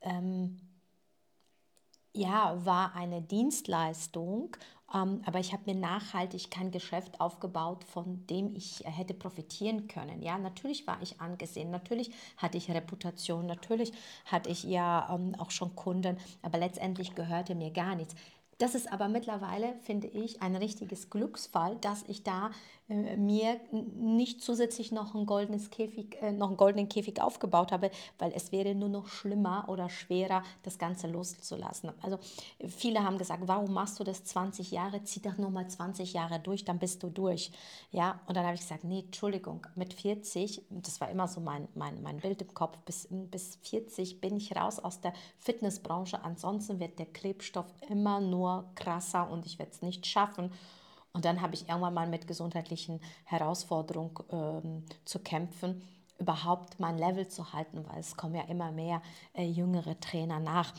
Ähm, 0.00 0.60
ja, 2.14 2.64
war 2.64 2.94
eine 2.96 3.22
Dienstleistung 3.22 4.56
ähm, 4.56 4.62
aber 4.90 5.38
ich 5.38 5.52
habe 5.52 5.64
mir 5.66 5.78
nachhaltig 5.78 6.50
kein 6.50 6.70
Geschäft 6.70 7.20
aufgebaut, 7.20 7.84
von 7.84 8.26
dem 8.26 8.54
ich 8.56 8.84
äh, 8.84 8.90
hätte 8.90 9.14
profitieren 9.14 9.86
können. 9.86 10.22
Ja, 10.22 10.38
natürlich 10.38 10.86
war 10.86 10.98
ich 11.02 11.20
angesehen, 11.20 11.70
natürlich 11.70 12.10
hatte 12.38 12.56
ich 12.56 12.70
Reputation, 12.70 13.46
natürlich 13.46 13.92
hatte 14.24 14.48
ich 14.48 14.64
ja 14.64 15.14
ähm, 15.14 15.34
auch 15.38 15.50
schon 15.50 15.76
Kunden, 15.76 16.16
aber 16.42 16.58
letztendlich 16.58 17.14
gehörte 17.14 17.54
mir 17.54 17.70
gar 17.70 17.94
nichts. 17.96 18.14
Das 18.58 18.74
ist 18.74 18.90
aber 18.90 19.06
mittlerweile, 19.06 19.74
finde 19.82 20.08
ich, 20.08 20.42
ein 20.42 20.56
richtiges 20.56 21.10
Glücksfall, 21.10 21.76
dass 21.76 22.02
ich 22.08 22.24
da 22.24 22.50
mir 22.88 23.60
nicht 23.70 24.40
zusätzlich 24.40 24.92
noch, 24.92 25.14
ein 25.14 25.26
goldenes 25.26 25.70
Käfig, 25.70 26.16
äh, 26.22 26.32
noch 26.32 26.48
einen 26.48 26.56
goldenen 26.56 26.88
Käfig 26.88 27.20
aufgebaut 27.20 27.70
habe, 27.70 27.90
weil 28.18 28.32
es 28.34 28.50
wäre 28.50 28.74
nur 28.74 28.88
noch 28.88 29.08
schlimmer 29.08 29.66
oder 29.68 29.90
schwerer, 29.90 30.42
das 30.62 30.78
Ganze 30.78 31.06
loszulassen. 31.06 31.92
Also 32.00 32.18
viele 32.66 33.04
haben 33.04 33.18
gesagt, 33.18 33.42
warum 33.46 33.74
machst 33.74 34.00
du 34.00 34.04
das 34.04 34.24
20 34.24 34.70
Jahre? 34.70 35.04
Zieh 35.04 35.20
doch 35.20 35.36
nur 35.36 35.50
mal 35.50 35.68
20 35.68 36.14
Jahre 36.14 36.40
durch, 36.40 36.64
dann 36.64 36.78
bist 36.78 37.02
du 37.02 37.10
durch. 37.10 37.52
Ja, 37.92 38.20
und 38.26 38.36
dann 38.36 38.44
habe 38.44 38.54
ich 38.54 38.62
gesagt, 38.62 38.84
nee, 38.84 39.00
Entschuldigung, 39.00 39.66
mit 39.74 39.92
40, 39.92 40.62
das 40.70 41.00
war 41.00 41.10
immer 41.10 41.28
so 41.28 41.40
mein, 41.40 41.68
mein, 41.74 42.02
mein 42.02 42.18
Bild 42.18 42.40
im 42.40 42.54
Kopf, 42.54 42.78
bis, 42.86 43.08
bis 43.10 43.56
40 43.62 44.20
bin 44.22 44.36
ich 44.36 44.56
raus 44.56 44.78
aus 44.78 45.00
der 45.00 45.12
Fitnessbranche. 45.38 46.24
Ansonsten 46.24 46.80
wird 46.80 46.98
der 46.98 47.06
Klebstoff 47.06 47.66
immer 47.88 48.20
nur 48.20 48.64
krasser 48.74 49.30
und 49.30 49.44
ich 49.44 49.58
werde 49.58 49.72
es 49.72 49.82
nicht 49.82 50.06
schaffen. 50.06 50.50
Und 51.18 51.24
dann 51.24 51.42
habe 51.42 51.56
ich 51.56 51.68
irgendwann 51.68 51.94
mal 51.94 52.06
mit 52.06 52.28
gesundheitlichen 52.28 53.00
Herausforderungen 53.24 54.14
ähm, 54.30 54.84
zu 55.04 55.18
kämpfen, 55.18 55.82
überhaupt 56.16 56.78
mein 56.78 56.96
Level 56.96 57.26
zu 57.26 57.52
halten, 57.52 57.84
weil 57.88 57.98
es 57.98 58.16
kommen 58.16 58.36
ja 58.36 58.42
immer 58.42 58.70
mehr 58.70 59.02
äh, 59.32 59.42
jüngere 59.42 59.98
Trainer 59.98 60.38
nach. 60.38 60.72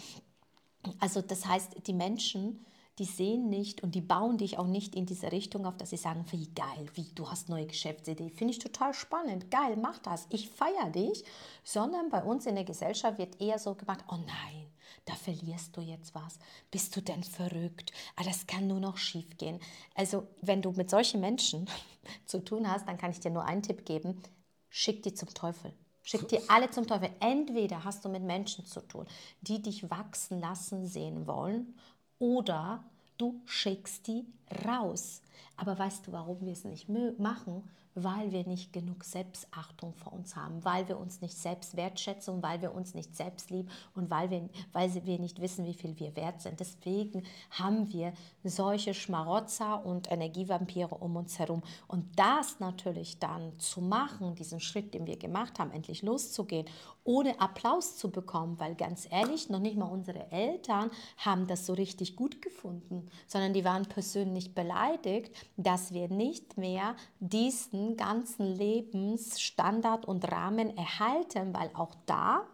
Also 1.01 1.22
das 1.22 1.46
heißt, 1.46 1.86
die 1.88 1.93
Menschen, 1.93 2.65
die 3.00 3.03
sehen 3.03 3.50
nicht 3.50 3.84
und 3.84 3.96
die 3.96 4.01
bauen 4.01 4.38
dich 4.38 4.58
auch 4.58 4.67
nicht 4.67 4.96
in 4.96 5.05
diese 5.05 5.29
Richtung 5.34 5.65
auf, 5.65 5.75
dass 5.75 5.89
sie 5.89 5.98
sagen, 5.98 6.24
wie 6.29 6.48
geil, 6.53 6.86
wie 6.93 7.12
du 7.15 7.29
hast 7.29 7.50
neue 7.50 7.67
Geschäftsidee, 7.67 8.29
finde 8.29 8.53
ich 8.53 8.60
total 8.60 8.93
spannend, 8.93 9.51
geil, 9.51 9.75
mach 9.75 10.00
das, 10.00 10.25
ich 10.29 10.50
feiere 10.50 10.89
dich, 10.89 11.25
sondern 11.65 12.10
bei 12.10 12.24
uns 12.24 12.46
in 12.46 12.55
der 12.55 12.63
Gesellschaft 12.63 13.17
wird 13.17 13.41
eher 13.41 13.60
so 13.60 13.75
gemacht, 13.75 14.05
oh 14.08 14.15
nein, 14.15 14.68
da 15.09 15.15
verlierst 15.15 15.75
du 15.75 15.81
jetzt 15.81 16.13
was, 16.13 16.37
bist 16.71 16.95
du 16.95 17.01
denn 17.01 17.23
verrückt, 17.23 17.91
ah, 18.15 18.23
das 18.23 18.45
kann 18.45 18.67
nur 18.67 18.79
noch 18.79 18.97
schief 18.97 19.37
gehen. 19.37 19.59
Also 19.95 20.27
wenn 20.41 20.61
du 20.61 20.71
mit 20.71 20.89
solchen 20.89 21.19
Menschen 21.19 21.67
zu 22.25 22.43
tun 22.43 22.69
hast, 22.69 22.87
dann 22.87 22.97
kann 22.97 23.11
ich 23.11 23.19
dir 23.19 23.31
nur 23.31 23.45
einen 23.45 23.63
Tipp 23.63 23.85
geben, 23.85 24.21
schick 24.69 25.03
die 25.03 25.13
zum 25.13 25.33
Teufel. 25.33 25.73
Schick 26.03 26.27
die 26.27 26.49
alle 26.49 26.69
zum 26.71 26.87
Teufel. 26.87 27.09
Entweder 27.19 27.83
hast 27.83 28.03
du 28.03 28.09
mit 28.09 28.23
Menschen 28.23 28.65
zu 28.65 28.81
tun, 28.81 29.05
die 29.41 29.61
dich 29.61 29.89
wachsen 29.89 30.39
lassen 30.39 30.87
sehen 30.87 31.27
wollen, 31.27 31.75
oder 32.19 32.83
du 33.17 33.41
schickst 33.45 34.07
die 34.07 34.25
raus. 34.65 35.21
Aber 35.59 35.77
weißt 35.77 36.07
du, 36.07 36.11
warum 36.11 36.39
wir 36.41 36.53
es 36.53 36.63
nicht 36.63 36.87
machen? 37.19 37.63
weil 37.95 38.31
wir 38.31 38.45
nicht 38.45 38.71
genug 38.71 39.03
Selbstachtung 39.03 39.93
vor 39.93 40.13
uns 40.13 40.35
haben, 40.35 40.63
weil 40.63 40.87
wir 40.87 40.99
uns 40.99 41.21
nicht 41.21 41.37
selbst 41.37 41.75
wertschätzen, 41.75 42.41
weil 42.41 42.61
wir 42.61 42.73
uns 42.73 42.93
nicht 42.93 43.15
selbst 43.15 43.49
lieben 43.49 43.69
und 43.95 44.09
weil 44.09 44.29
wir, 44.29 44.49
weil 44.73 44.93
wir 45.05 45.19
nicht 45.19 45.41
wissen, 45.41 45.65
wie 45.65 45.73
viel 45.73 45.99
wir 45.99 46.15
wert 46.15 46.41
sind. 46.41 46.59
Deswegen 46.59 47.23
haben 47.51 47.91
wir 47.91 48.13
solche 48.43 48.93
Schmarotzer 48.93 49.85
und 49.85 50.11
Energievampire 50.11 50.95
um 50.95 51.15
uns 51.15 51.39
herum. 51.39 51.61
Und 51.87 52.17
das 52.17 52.59
natürlich 52.59 53.19
dann 53.19 53.57
zu 53.59 53.81
machen, 53.81 54.35
diesen 54.35 54.59
Schritt, 54.59 54.93
den 54.93 55.07
wir 55.07 55.17
gemacht 55.17 55.59
haben, 55.59 55.71
endlich 55.71 56.01
loszugehen, 56.01 56.67
ohne 57.03 57.39
Applaus 57.39 57.97
zu 57.97 58.11
bekommen, 58.11 58.59
weil 58.59 58.75
ganz 58.75 59.07
ehrlich, 59.09 59.49
noch 59.49 59.59
nicht 59.59 59.77
mal 59.77 59.85
unsere 59.85 60.31
Eltern 60.31 60.91
haben 61.17 61.47
das 61.47 61.65
so 61.65 61.73
richtig 61.73 62.15
gut 62.15 62.41
gefunden, 62.41 63.09
sondern 63.25 63.53
die 63.53 63.65
waren 63.65 63.87
persönlich 63.87 64.53
beleidigt, 64.53 65.33
dass 65.57 65.93
wir 65.93 66.09
nicht 66.09 66.57
mehr 66.57 66.95
diesen 67.19 67.97
ganzen 67.97 68.45
Lebensstandard 68.45 70.05
und 70.05 70.31
Rahmen 70.31 70.75
erhalten, 70.77 71.53
weil 71.53 71.69
auch 71.73 71.95
da 72.05 72.45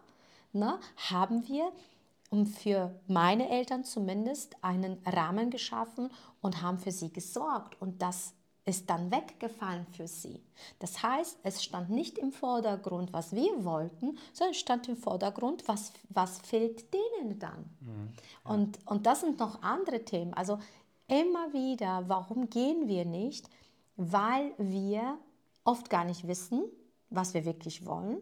ne, 0.52 0.78
haben 1.10 1.46
wir 1.48 1.70
für 2.44 2.98
meine 3.06 3.48
Eltern 3.48 3.84
zumindest 3.84 4.56
einen 4.62 4.98
Rahmen 5.06 5.50
geschaffen 5.50 6.10
und 6.40 6.62
haben 6.62 6.78
für 6.78 6.90
sie 6.90 7.12
gesorgt. 7.12 7.80
Und 7.80 8.02
das 8.02 8.34
ist 8.64 8.90
dann 8.90 9.12
weggefallen 9.12 9.86
für 9.86 10.08
sie. 10.08 10.42
Das 10.80 11.02
heißt, 11.02 11.38
es 11.44 11.62
stand 11.62 11.88
nicht 11.88 12.18
im 12.18 12.32
Vordergrund, 12.32 13.12
was 13.12 13.32
wir 13.32 13.64
wollten, 13.64 14.18
sondern 14.32 14.50
es 14.54 14.58
stand 14.58 14.88
im 14.88 14.96
Vordergrund, 14.96 15.66
was, 15.68 15.92
was 16.08 16.40
fehlt 16.40 16.92
denen 16.92 17.38
dann. 17.38 17.70
Mhm, 17.80 18.08
ja. 18.44 18.50
und, 18.50 18.78
und 18.86 19.06
das 19.06 19.20
sind 19.20 19.38
noch 19.38 19.62
andere 19.62 20.04
Themen. 20.04 20.34
Also 20.34 20.58
immer 21.08 21.52
wieder, 21.52 22.04
warum 22.08 22.48
gehen 22.50 22.88
wir 22.88 23.04
nicht? 23.04 23.48
Weil 23.96 24.52
wir 24.58 25.18
oft 25.64 25.90
gar 25.90 26.04
nicht 26.04 26.26
wissen, 26.26 26.64
was 27.10 27.34
wir 27.34 27.44
wirklich 27.44 27.86
wollen. 27.86 28.18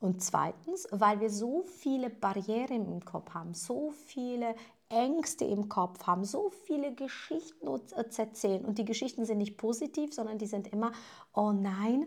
Und 0.00 0.22
zweitens, 0.22 0.86
weil 0.90 1.20
wir 1.20 1.30
so 1.30 1.62
viele 1.62 2.10
Barrieren 2.10 2.86
im 2.86 3.04
Kopf 3.04 3.32
haben, 3.32 3.54
so 3.54 3.90
viele 3.90 4.54
Ängste 4.88 5.44
im 5.44 5.68
Kopf 5.68 6.06
haben, 6.06 6.24
so 6.24 6.50
viele 6.50 6.94
Geschichten 6.94 7.66
zu 7.86 8.18
erzählen. 8.18 8.64
Und 8.64 8.78
die 8.78 8.84
Geschichten 8.84 9.24
sind 9.24 9.38
nicht 9.38 9.56
positiv, 9.56 10.12
sondern 10.12 10.38
die 10.38 10.46
sind 10.46 10.68
immer, 10.68 10.92
oh 11.32 11.52
nein, 11.52 12.06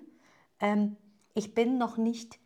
ähm, 0.60 0.96
ich 1.34 1.54
bin 1.54 1.78
noch 1.78 1.98
nicht 1.98 2.40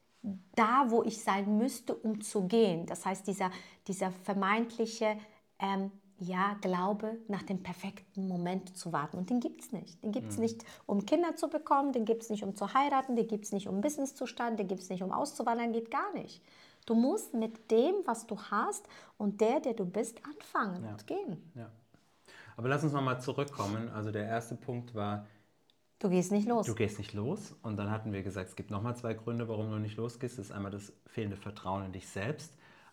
da, 0.55 0.85
wo 0.89 1.03
ich 1.03 1.23
sein 1.23 1.57
müsste, 1.57 1.95
um 1.95 2.21
zu 2.21 2.47
gehen. 2.47 2.85
Das 2.85 3.05
heißt, 3.05 3.27
dieser, 3.27 3.51
dieser 3.87 4.11
vermeintliche 4.11 5.17
ähm, 5.59 5.91
ja, 6.21 6.55
Glaube, 6.61 7.17
nach 7.27 7.41
dem 7.41 7.63
perfekten 7.63 8.27
Moment 8.27 8.77
zu 8.77 8.93
warten. 8.93 9.17
Und 9.17 9.31
den 9.31 9.39
gibt 9.39 9.61
es 9.61 9.71
nicht. 9.71 10.01
Den 10.03 10.11
gibt 10.11 10.29
es 10.29 10.35
mhm. 10.35 10.43
nicht, 10.43 10.63
um 10.85 11.05
Kinder 11.05 11.35
zu 11.35 11.49
bekommen, 11.49 11.93
den 11.93 12.05
gibt 12.05 12.21
es 12.21 12.29
nicht, 12.29 12.43
um 12.43 12.55
zu 12.55 12.73
heiraten, 12.75 13.15
den 13.15 13.27
gibt 13.27 13.45
es 13.45 13.51
nicht, 13.51 13.67
um 13.67 13.81
Business 13.81 14.13
zu 14.13 14.27
starten, 14.27 14.55
den 14.55 14.67
gibt 14.67 14.81
es 14.83 14.89
nicht, 14.89 15.01
um 15.01 15.11
auszuwandern, 15.11 15.73
geht 15.73 15.89
gar 15.89 16.13
nicht. 16.13 16.43
Du 16.85 16.93
musst 16.93 17.33
mit 17.33 17.71
dem, 17.71 17.95
was 18.05 18.27
du 18.27 18.39
hast 18.39 18.87
und 19.17 19.41
der, 19.41 19.59
der 19.61 19.73
du 19.73 19.83
bist, 19.83 20.21
anfangen 20.23 20.83
ja. 20.83 20.91
und 20.91 21.07
gehen. 21.07 21.51
Ja. 21.55 21.71
Aber 22.55 22.69
lass 22.69 22.83
uns 22.83 22.93
nochmal 22.93 23.19
zurückkommen. 23.19 23.89
Also 23.89 24.11
der 24.11 24.25
erste 24.25 24.55
Punkt 24.55 24.93
war, 24.93 25.25
Du 25.97 26.09
gehst 26.09 26.31
nicht 26.31 26.47
los. 26.47 26.65
Du 26.65 26.73
gehst 26.73 26.97
nicht 26.97 27.13
los. 27.13 27.55
Und 27.61 27.77
dann 27.77 27.91
hatten 27.91 28.11
wir 28.11 28.23
gesagt, 28.23 28.49
es 28.49 28.55
gibt 28.55 28.71
nochmal 28.71 28.95
zwei 28.95 29.13
Gründe, 29.13 29.47
warum 29.47 29.69
du 29.69 29.77
nicht 29.77 29.97
losgehst. 29.97 30.39
Das 30.39 30.45
ist 30.45 30.51
einmal 30.51 30.71
das 30.71 30.91
fehlende 31.05 31.37
Vertrauen 31.37 31.85
in 31.85 31.91
dich 31.91 32.07
selbst 32.07 32.51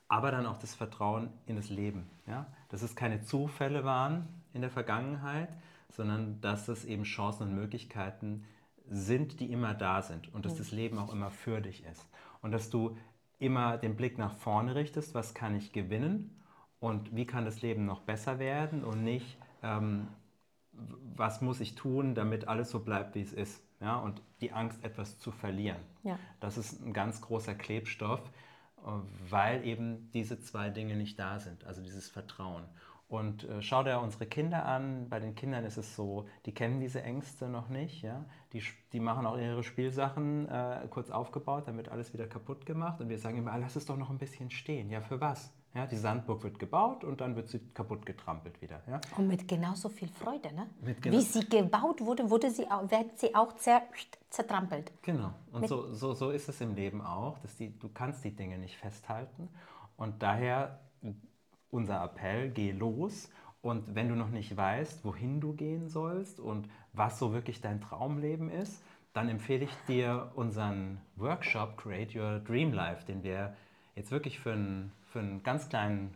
aber 0.08 0.30
dann 0.30 0.46
auch 0.46 0.58
das 0.58 0.74
Vertrauen 0.74 1.30
in 1.46 1.56
das 1.56 1.68
Leben. 1.68 2.08
Ja? 2.26 2.46
Dass 2.70 2.82
es 2.82 2.96
keine 2.96 3.20
Zufälle 3.22 3.84
waren 3.84 4.26
in 4.52 4.62
der 4.62 4.70
Vergangenheit, 4.70 5.50
sondern 5.90 6.40
dass 6.40 6.68
es 6.68 6.84
eben 6.84 7.04
Chancen 7.04 7.44
und 7.48 7.54
Möglichkeiten 7.54 8.44
sind, 8.90 9.40
die 9.40 9.52
immer 9.52 9.74
da 9.74 10.02
sind 10.02 10.32
und 10.34 10.46
dass 10.46 10.56
das 10.56 10.70
Leben 10.70 10.98
auch 10.98 11.12
immer 11.12 11.30
für 11.30 11.60
dich 11.60 11.84
ist. 11.84 12.08
Und 12.40 12.52
dass 12.52 12.70
du 12.70 12.96
immer 13.38 13.76
den 13.76 13.96
Blick 13.96 14.18
nach 14.18 14.32
vorne 14.34 14.74
richtest, 14.74 15.14
was 15.14 15.34
kann 15.34 15.54
ich 15.56 15.72
gewinnen 15.72 16.42
und 16.80 17.14
wie 17.14 17.26
kann 17.26 17.44
das 17.44 17.60
Leben 17.62 17.84
noch 17.84 18.00
besser 18.00 18.38
werden 18.38 18.84
und 18.84 19.04
nicht, 19.04 19.38
ähm, 19.62 20.08
was 21.16 21.40
muss 21.40 21.60
ich 21.60 21.74
tun, 21.74 22.14
damit 22.14 22.48
alles 22.48 22.70
so 22.70 22.80
bleibt, 22.80 23.14
wie 23.14 23.22
es 23.22 23.32
ist. 23.32 23.62
Ja? 23.80 23.96
Und 23.96 24.22
die 24.40 24.52
Angst, 24.52 24.82
etwas 24.84 25.18
zu 25.18 25.30
verlieren. 25.30 25.80
Ja. 26.02 26.18
Das 26.40 26.56
ist 26.56 26.84
ein 26.84 26.92
ganz 26.92 27.20
großer 27.20 27.54
Klebstoff, 27.54 28.22
weil 29.28 29.64
eben 29.64 30.10
diese 30.12 30.40
zwei 30.40 30.70
Dinge 30.70 30.96
nicht 30.96 31.18
da 31.18 31.38
sind, 31.38 31.64
also 31.64 31.82
dieses 31.82 32.08
Vertrauen. 32.08 32.64
Und 33.08 33.44
äh, 33.44 33.62
schau 33.62 33.82
dir 33.82 34.00
unsere 34.00 34.26
Kinder 34.26 34.66
an. 34.66 35.08
Bei 35.08 35.18
den 35.18 35.34
Kindern 35.34 35.64
ist 35.64 35.78
es 35.78 35.96
so, 35.96 36.28
die 36.44 36.52
kennen 36.52 36.78
diese 36.78 37.02
Ängste 37.02 37.48
noch 37.48 37.70
nicht. 37.70 38.02
Ja? 38.02 38.26
Die, 38.52 38.62
die 38.92 39.00
machen 39.00 39.26
auch 39.26 39.38
ihre 39.38 39.62
Spielsachen 39.62 40.46
äh, 40.48 40.86
kurz 40.90 41.10
aufgebaut, 41.10 41.66
dann 41.66 41.78
wird 41.78 41.88
alles 41.88 42.12
wieder 42.12 42.26
kaputt 42.26 42.66
gemacht. 42.66 43.00
Und 43.00 43.08
wir 43.08 43.18
sagen 43.18 43.38
immer, 43.38 43.56
lass 43.58 43.76
es 43.76 43.86
doch 43.86 43.96
noch 43.96 44.10
ein 44.10 44.18
bisschen 44.18 44.50
stehen. 44.50 44.90
Ja, 44.90 45.00
für 45.00 45.20
was? 45.20 45.50
Ja, 45.74 45.86
die 45.86 45.96
Sandburg 45.96 46.42
wird 46.42 46.58
gebaut 46.58 47.04
und 47.04 47.20
dann 47.20 47.36
wird 47.36 47.48
sie 47.48 47.60
kaputt 47.74 48.06
getrampelt 48.06 48.60
wieder. 48.62 48.82
Ja? 48.88 49.00
Und 49.16 49.28
mit 49.28 49.46
genauso 49.46 49.88
viel 49.88 50.08
Freude, 50.08 50.52
ne? 50.54 50.66
Wie 50.80 51.20
sie 51.20 51.48
gebaut 51.48 52.00
wurde, 52.00 52.28
wurde 52.30 52.50
sie 52.50 52.68
auch, 52.70 52.90
wird 52.90 53.18
sie 53.18 53.34
auch 53.34 53.54
zer, 53.56 53.82
zertrampelt. 54.30 54.90
Genau. 55.02 55.32
Und 55.52 55.68
so, 55.68 55.92
so, 55.92 56.14
so 56.14 56.30
ist 56.30 56.48
es 56.48 56.60
im 56.60 56.74
Leben 56.74 57.02
auch, 57.02 57.38
dass 57.38 57.56
die, 57.56 57.78
du 57.78 57.90
kannst 57.90 58.24
die 58.24 58.34
Dinge 58.34 58.58
nicht 58.58 58.76
festhalten. 58.76 59.48
Und 59.96 60.22
daher 60.22 60.80
unser 61.70 62.02
Appell, 62.04 62.50
geh 62.50 62.72
los. 62.72 63.30
Und 63.60 63.94
wenn 63.94 64.08
du 64.08 64.14
noch 64.14 64.30
nicht 64.30 64.56
weißt, 64.56 65.04
wohin 65.04 65.40
du 65.40 65.52
gehen 65.52 65.88
sollst 65.88 66.40
und 66.40 66.68
was 66.92 67.18
so 67.18 67.32
wirklich 67.32 67.60
dein 67.60 67.80
Traumleben 67.80 68.50
ist, 68.50 68.82
dann 69.12 69.28
empfehle 69.28 69.64
ich 69.64 69.74
dir 69.86 70.30
unseren 70.34 71.00
Workshop 71.16 71.76
Create 71.76 72.14
Your 72.14 72.38
Dream 72.40 72.72
Life, 72.72 73.04
den 73.06 73.22
wir 73.22 73.56
jetzt 73.96 74.10
wirklich 74.10 74.38
für 74.38 74.52
einen, 74.52 74.92
für 75.08 75.20
einen 75.20 75.42
ganz 75.42 75.68
kleinen 75.68 76.14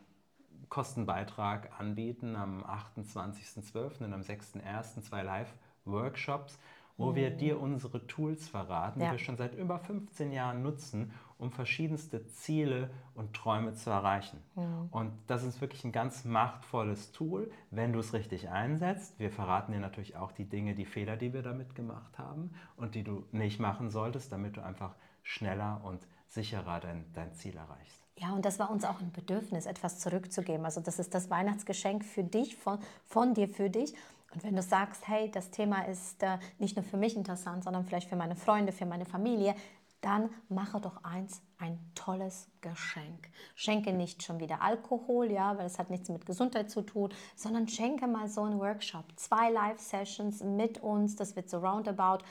Kostenbeitrag 0.69 1.71
anbieten 1.79 2.37
am 2.37 2.65
28.12. 2.65 4.05
und 4.05 4.13
am 4.13 4.23
6.1. 4.23 5.03
zwei 5.03 5.23
Live-Workshops, 5.23 6.59
wo 6.97 7.11
mhm. 7.11 7.15
wir 7.15 7.31
dir 7.31 7.61
unsere 7.61 8.07
Tools 8.07 8.49
verraten, 8.49 9.01
ja. 9.01 9.07
die 9.07 9.13
wir 9.13 9.19
schon 9.19 9.37
seit 9.37 9.55
über 9.55 9.79
15 9.79 10.33
Jahren 10.33 10.63
nutzen, 10.63 11.13
um 11.37 11.51
verschiedenste 11.51 12.27
Ziele 12.27 12.91
und 13.15 13.35
Träume 13.35 13.75
zu 13.75 13.91
erreichen. 13.91 14.39
Mhm. 14.55 14.89
Und 14.91 15.13
das 15.27 15.43
ist 15.43 15.61
wirklich 15.61 15.85
ein 15.85 15.93
ganz 15.93 16.25
machtvolles 16.25 17.13
Tool, 17.13 17.51
wenn 17.71 17.93
du 17.93 17.99
es 17.99 18.13
richtig 18.13 18.49
einsetzt. 18.49 19.19
Wir 19.19 19.31
verraten 19.31 19.73
dir 19.73 19.81
natürlich 19.81 20.17
auch 20.17 20.33
die 20.33 20.49
Dinge, 20.49 20.75
die 20.75 20.87
Fehler, 20.87 21.17
die 21.17 21.33
wir 21.33 21.43
damit 21.43 21.75
gemacht 21.75 22.19
haben 22.19 22.53
und 22.77 22.95
die 22.95 23.03
du 23.03 23.27
nicht 23.33 23.61
machen 23.61 23.91
solltest, 23.91 24.33
damit 24.33 24.57
du 24.57 24.63
einfach 24.63 24.95
schneller 25.23 25.81
und 25.85 26.07
sicherer 26.29 26.81
dein, 26.81 27.05
dein 27.13 27.35
Ziel 27.35 27.57
erreichst. 27.57 28.02
Ja, 28.17 28.33
und 28.33 28.45
das 28.45 28.59
war 28.59 28.71
uns 28.71 28.85
auch 28.85 29.01
ein 29.01 29.11
Bedürfnis, 29.13 29.67
etwas 29.67 29.99
zurückzugeben. 29.99 30.65
Also 30.65 30.81
das 30.81 30.99
ist 30.99 31.15
das 31.15 31.31
Weihnachtsgeschenk 31.31 32.05
für 32.05 32.23
dich, 32.23 32.57
von, 32.57 32.79
von 33.07 33.35
dir 33.35 33.49
für 33.49 33.71
dich. 33.71 33.95
Und 34.35 34.45
wenn 34.45 34.57
du 34.57 34.63
sagst, 34.63 35.09
hey, 35.09 35.31
das 35.31 35.51
Thema 35.51 35.83
ist 35.87 36.23
äh, 36.23 36.39
nicht 36.59 36.77
nur 36.77 36.85
für 36.85 36.97
mich 36.97 37.17
interessant, 37.17 37.65
sondern 37.65 37.85
vielleicht 37.85 38.09
für 38.09 38.17
meine 38.17 38.37
Freunde, 38.37 38.73
für 38.73 38.87
meine 38.87 39.05
Familie, 39.05 39.55
dann 40.03 40.31
mache 40.49 40.81
doch 40.81 41.05
eins, 41.05 41.43
ein 41.59 41.79
tolles 41.95 42.49
Geschenk. 42.61 43.31
Schenke 43.55 43.93
nicht 43.93 44.23
schon 44.23 44.41
wieder 44.41 44.61
Alkohol, 44.61 45.31
ja, 45.31 45.57
weil 45.57 45.67
es 45.67 45.79
hat 45.79 45.91
nichts 45.91 46.09
mit 46.09 46.27
Gesundheit 46.27 46.71
zu 46.71 46.83
tun, 46.83 47.11
sondern 47.37 47.69
schenke 47.69 48.09
mal 48.09 48.29
so 48.29 48.43
einen 48.43 48.59
Workshop. 48.59 49.05
Zwei 49.17 49.51
Live-Sessions 49.51 50.43
mit 50.43 50.83
uns, 50.83 51.15
das 51.15 51.37
wird 51.37 51.49
so 51.49 51.59
roundabout 51.59 52.25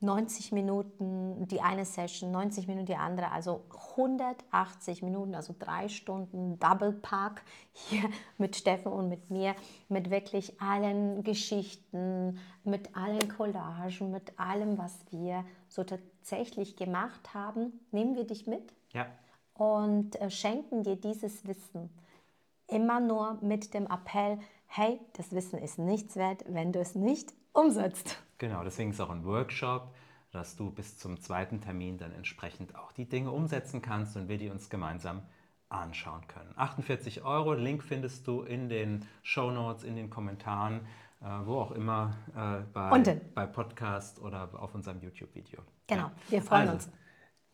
90 0.00 0.52
Minuten 0.52 1.48
die 1.48 1.62
eine 1.62 1.84
Session, 1.86 2.30
90 2.30 2.66
Minuten 2.66 2.86
die 2.86 2.96
andere, 2.96 3.30
also 3.30 3.64
180 3.96 5.02
Minuten, 5.02 5.34
also 5.34 5.54
drei 5.58 5.88
Stunden 5.88 6.58
Double 6.58 6.92
Park 6.92 7.42
hier 7.72 8.08
mit 8.36 8.56
Steffen 8.56 8.92
und 8.92 9.08
mit 9.08 9.30
mir, 9.30 9.54
mit 9.88 10.10
wirklich 10.10 10.60
allen 10.60 11.22
Geschichten, 11.24 12.38
mit 12.64 12.94
allen 12.94 13.28
Collagen, 13.28 14.10
mit 14.10 14.38
allem, 14.38 14.76
was 14.76 14.92
wir 15.10 15.44
so 15.68 15.82
tatsächlich 15.82 16.76
gemacht 16.76 17.32
haben. 17.32 17.80
Nehmen 17.90 18.16
wir 18.16 18.26
dich 18.26 18.46
mit 18.46 18.74
ja. 18.92 19.06
und 19.54 20.20
äh, 20.20 20.30
schenken 20.30 20.82
dir 20.82 20.96
dieses 20.96 21.46
Wissen. 21.46 21.90
immer 22.68 23.00
nur 23.00 23.38
mit 23.40 23.74
dem 23.74 23.86
Appell, 23.86 24.38
hey, 24.66 25.00
das 25.14 25.32
Wissen 25.32 25.58
ist 25.58 25.78
nichts 25.78 26.16
wert, 26.16 26.44
wenn 26.48 26.72
du 26.72 26.80
es 26.80 26.94
nicht 26.94 27.32
umsetzt. 27.52 28.18
Genau, 28.38 28.62
deswegen 28.64 28.90
ist 28.90 29.00
auch 29.00 29.10
ein 29.10 29.24
Workshop, 29.24 29.94
dass 30.30 30.56
du 30.56 30.70
bis 30.70 30.98
zum 30.98 31.20
zweiten 31.20 31.60
Termin 31.60 31.98
dann 31.98 32.12
entsprechend 32.12 32.74
auch 32.74 32.92
die 32.92 33.08
Dinge 33.08 33.30
umsetzen 33.30 33.80
kannst 33.80 34.16
und 34.16 34.28
wir 34.28 34.38
die 34.38 34.50
uns 34.50 34.68
gemeinsam 34.68 35.22
anschauen 35.68 36.26
können. 36.28 36.52
48 36.56 37.24
Euro, 37.24 37.54
Link 37.54 37.82
findest 37.82 38.26
du 38.26 38.42
in 38.42 38.68
den 38.68 39.06
Show 39.22 39.50
Notes, 39.50 39.84
in 39.84 39.96
den 39.96 40.10
Kommentaren, 40.10 40.86
äh, 41.20 41.26
wo 41.44 41.58
auch 41.60 41.72
immer, 41.72 42.16
äh, 42.36 42.62
bei, 42.72 43.20
bei 43.34 43.46
Podcast 43.46 44.20
oder 44.20 44.50
auf 44.60 44.74
unserem 44.74 45.00
YouTube-Video. 45.00 45.60
Genau, 45.86 46.02
ja. 46.02 46.12
wir 46.28 46.42
freuen 46.42 46.68
also, 46.68 46.74
uns. 46.74 46.90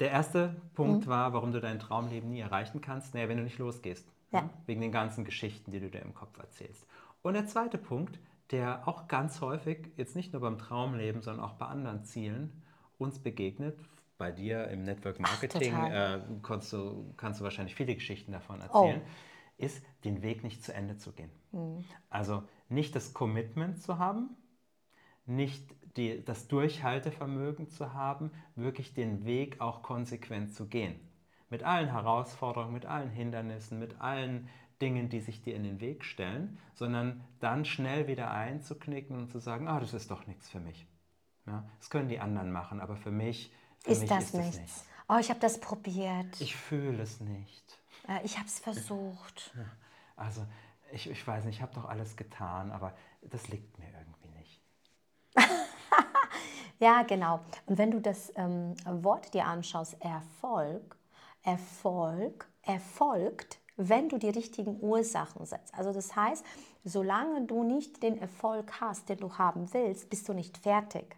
Der 0.00 0.10
erste 0.10 0.60
Punkt 0.74 1.06
mhm. 1.06 1.10
war, 1.10 1.32
warum 1.32 1.52
du 1.52 1.60
dein 1.60 1.78
Traumleben 1.78 2.30
nie 2.30 2.40
erreichen 2.40 2.80
kannst. 2.80 3.14
Naja, 3.14 3.28
wenn 3.28 3.36
du 3.36 3.44
nicht 3.44 3.58
losgehst. 3.58 4.06
Ja. 4.32 4.40
Ja, 4.40 4.50
wegen 4.66 4.80
den 4.80 4.92
ganzen 4.92 5.24
Geschichten, 5.24 5.72
die 5.72 5.80
du 5.80 5.90
dir 5.90 6.00
im 6.00 6.14
Kopf 6.14 6.38
erzählst. 6.38 6.86
Und 7.22 7.34
der 7.34 7.46
zweite 7.46 7.78
Punkt, 7.78 8.18
der 8.50 8.86
auch 8.86 9.08
ganz 9.08 9.40
häufig, 9.40 9.88
jetzt 9.96 10.14
nicht 10.14 10.32
nur 10.32 10.42
beim 10.42 10.58
Traumleben, 10.58 11.22
sondern 11.22 11.44
auch 11.44 11.54
bei 11.54 11.66
anderen 11.66 12.04
Zielen 12.04 12.62
uns 12.98 13.18
begegnet. 13.18 13.78
Bei 14.18 14.30
dir 14.30 14.68
im 14.68 14.82
Network 14.82 15.18
Marketing 15.18 15.74
Ach, 15.74 15.90
äh, 15.90 16.20
kannst, 16.42 16.72
du, 16.72 17.12
kannst 17.16 17.40
du 17.40 17.44
wahrscheinlich 17.44 17.74
viele 17.74 17.94
Geschichten 17.94 18.32
davon 18.32 18.60
erzählen, 18.60 19.00
oh. 19.02 19.64
ist 19.64 19.84
den 20.04 20.22
Weg 20.22 20.44
nicht 20.44 20.62
zu 20.62 20.74
Ende 20.74 20.96
zu 20.96 21.12
gehen. 21.12 21.30
Mhm. 21.50 21.84
Also 22.10 22.42
nicht 22.68 22.94
das 22.94 23.14
Commitment 23.14 23.80
zu 23.80 23.98
haben, 23.98 24.36
nicht 25.24 25.64
die, 25.96 26.24
das 26.24 26.48
Durchhaltevermögen 26.48 27.68
zu 27.68 27.94
haben, 27.94 28.30
wirklich 28.54 28.94
den 28.94 29.24
Weg 29.24 29.60
auch 29.60 29.82
konsequent 29.82 30.54
zu 30.54 30.68
gehen. 30.68 31.00
Mit 31.50 31.64
allen 31.64 31.90
Herausforderungen, 31.90 32.72
mit 32.72 32.86
allen 32.86 33.10
Hindernissen, 33.10 33.78
mit 33.78 34.00
allen 34.00 34.48
Dingen, 34.82 35.08
die 35.08 35.20
sich 35.20 35.40
dir 35.40 35.54
in 35.54 35.62
den 35.62 35.80
Weg 35.80 36.04
stellen, 36.04 36.58
sondern 36.74 37.24
dann 37.40 37.64
schnell 37.64 38.08
wieder 38.08 38.32
einzuknicken 38.32 39.16
und 39.16 39.30
zu 39.30 39.38
sagen, 39.38 39.68
ah, 39.68 39.80
das 39.80 39.94
ist 39.94 40.10
doch 40.10 40.26
nichts 40.26 40.50
für 40.50 40.60
mich. 40.60 40.86
Ja, 41.46 41.64
das 41.78 41.88
können 41.88 42.08
die 42.08 42.18
anderen 42.18 42.52
machen, 42.52 42.80
aber 42.80 42.96
für 42.96 43.10
mich, 43.10 43.52
für 43.78 43.92
ist 43.92 44.00
mich 44.00 44.10
das 44.10 44.24
ist 44.24 44.34
nichts. 44.34 44.58
nichts. 44.58 44.84
Oh, 45.08 45.16
ich 45.18 45.30
habe 45.30 45.40
das 45.40 45.60
probiert. 45.60 46.40
Ich 46.40 46.56
fühle 46.56 47.02
es 47.02 47.20
nicht. 47.20 47.80
Äh, 48.08 48.24
ich 48.24 48.36
habe 48.36 48.46
es 48.46 48.58
versucht. 48.58 49.54
Also 50.16 50.44
ich, 50.92 51.08
ich 51.08 51.26
weiß 51.26 51.44
nicht, 51.44 51.56
ich 51.56 51.62
habe 51.62 51.74
doch 51.74 51.86
alles 51.86 52.16
getan, 52.16 52.70
aber 52.70 52.94
das 53.22 53.48
liegt 53.48 53.78
mir 53.78 53.88
irgendwie 53.88 54.28
nicht. 54.38 54.60
ja, 56.78 57.02
genau. 57.02 57.40
Und 57.66 57.78
wenn 57.78 57.90
du 57.90 58.00
das 58.00 58.32
ähm, 58.36 58.74
Wort 58.84 59.32
dir 59.34 59.46
anschaust, 59.46 59.96
Erfolg, 60.00 60.96
Erfolg, 61.42 62.48
erfolgt, 62.62 63.58
wenn 63.76 64.08
du 64.08 64.18
die 64.18 64.30
richtigen 64.30 64.78
Ursachen 64.80 65.46
setzt. 65.46 65.74
Also 65.74 65.92
das 65.92 66.14
heißt, 66.14 66.44
solange 66.84 67.46
du 67.46 67.62
nicht 67.62 68.02
den 68.02 68.18
Erfolg 68.18 68.80
hast, 68.80 69.08
den 69.08 69.18
du 69.18 69.38
haben 69.38 69.72
willst, 69.72 70.10
bist 70.10 70.28
du 70.28 70.34
nicht 70.34 70.58
fertig. 70.58 71.16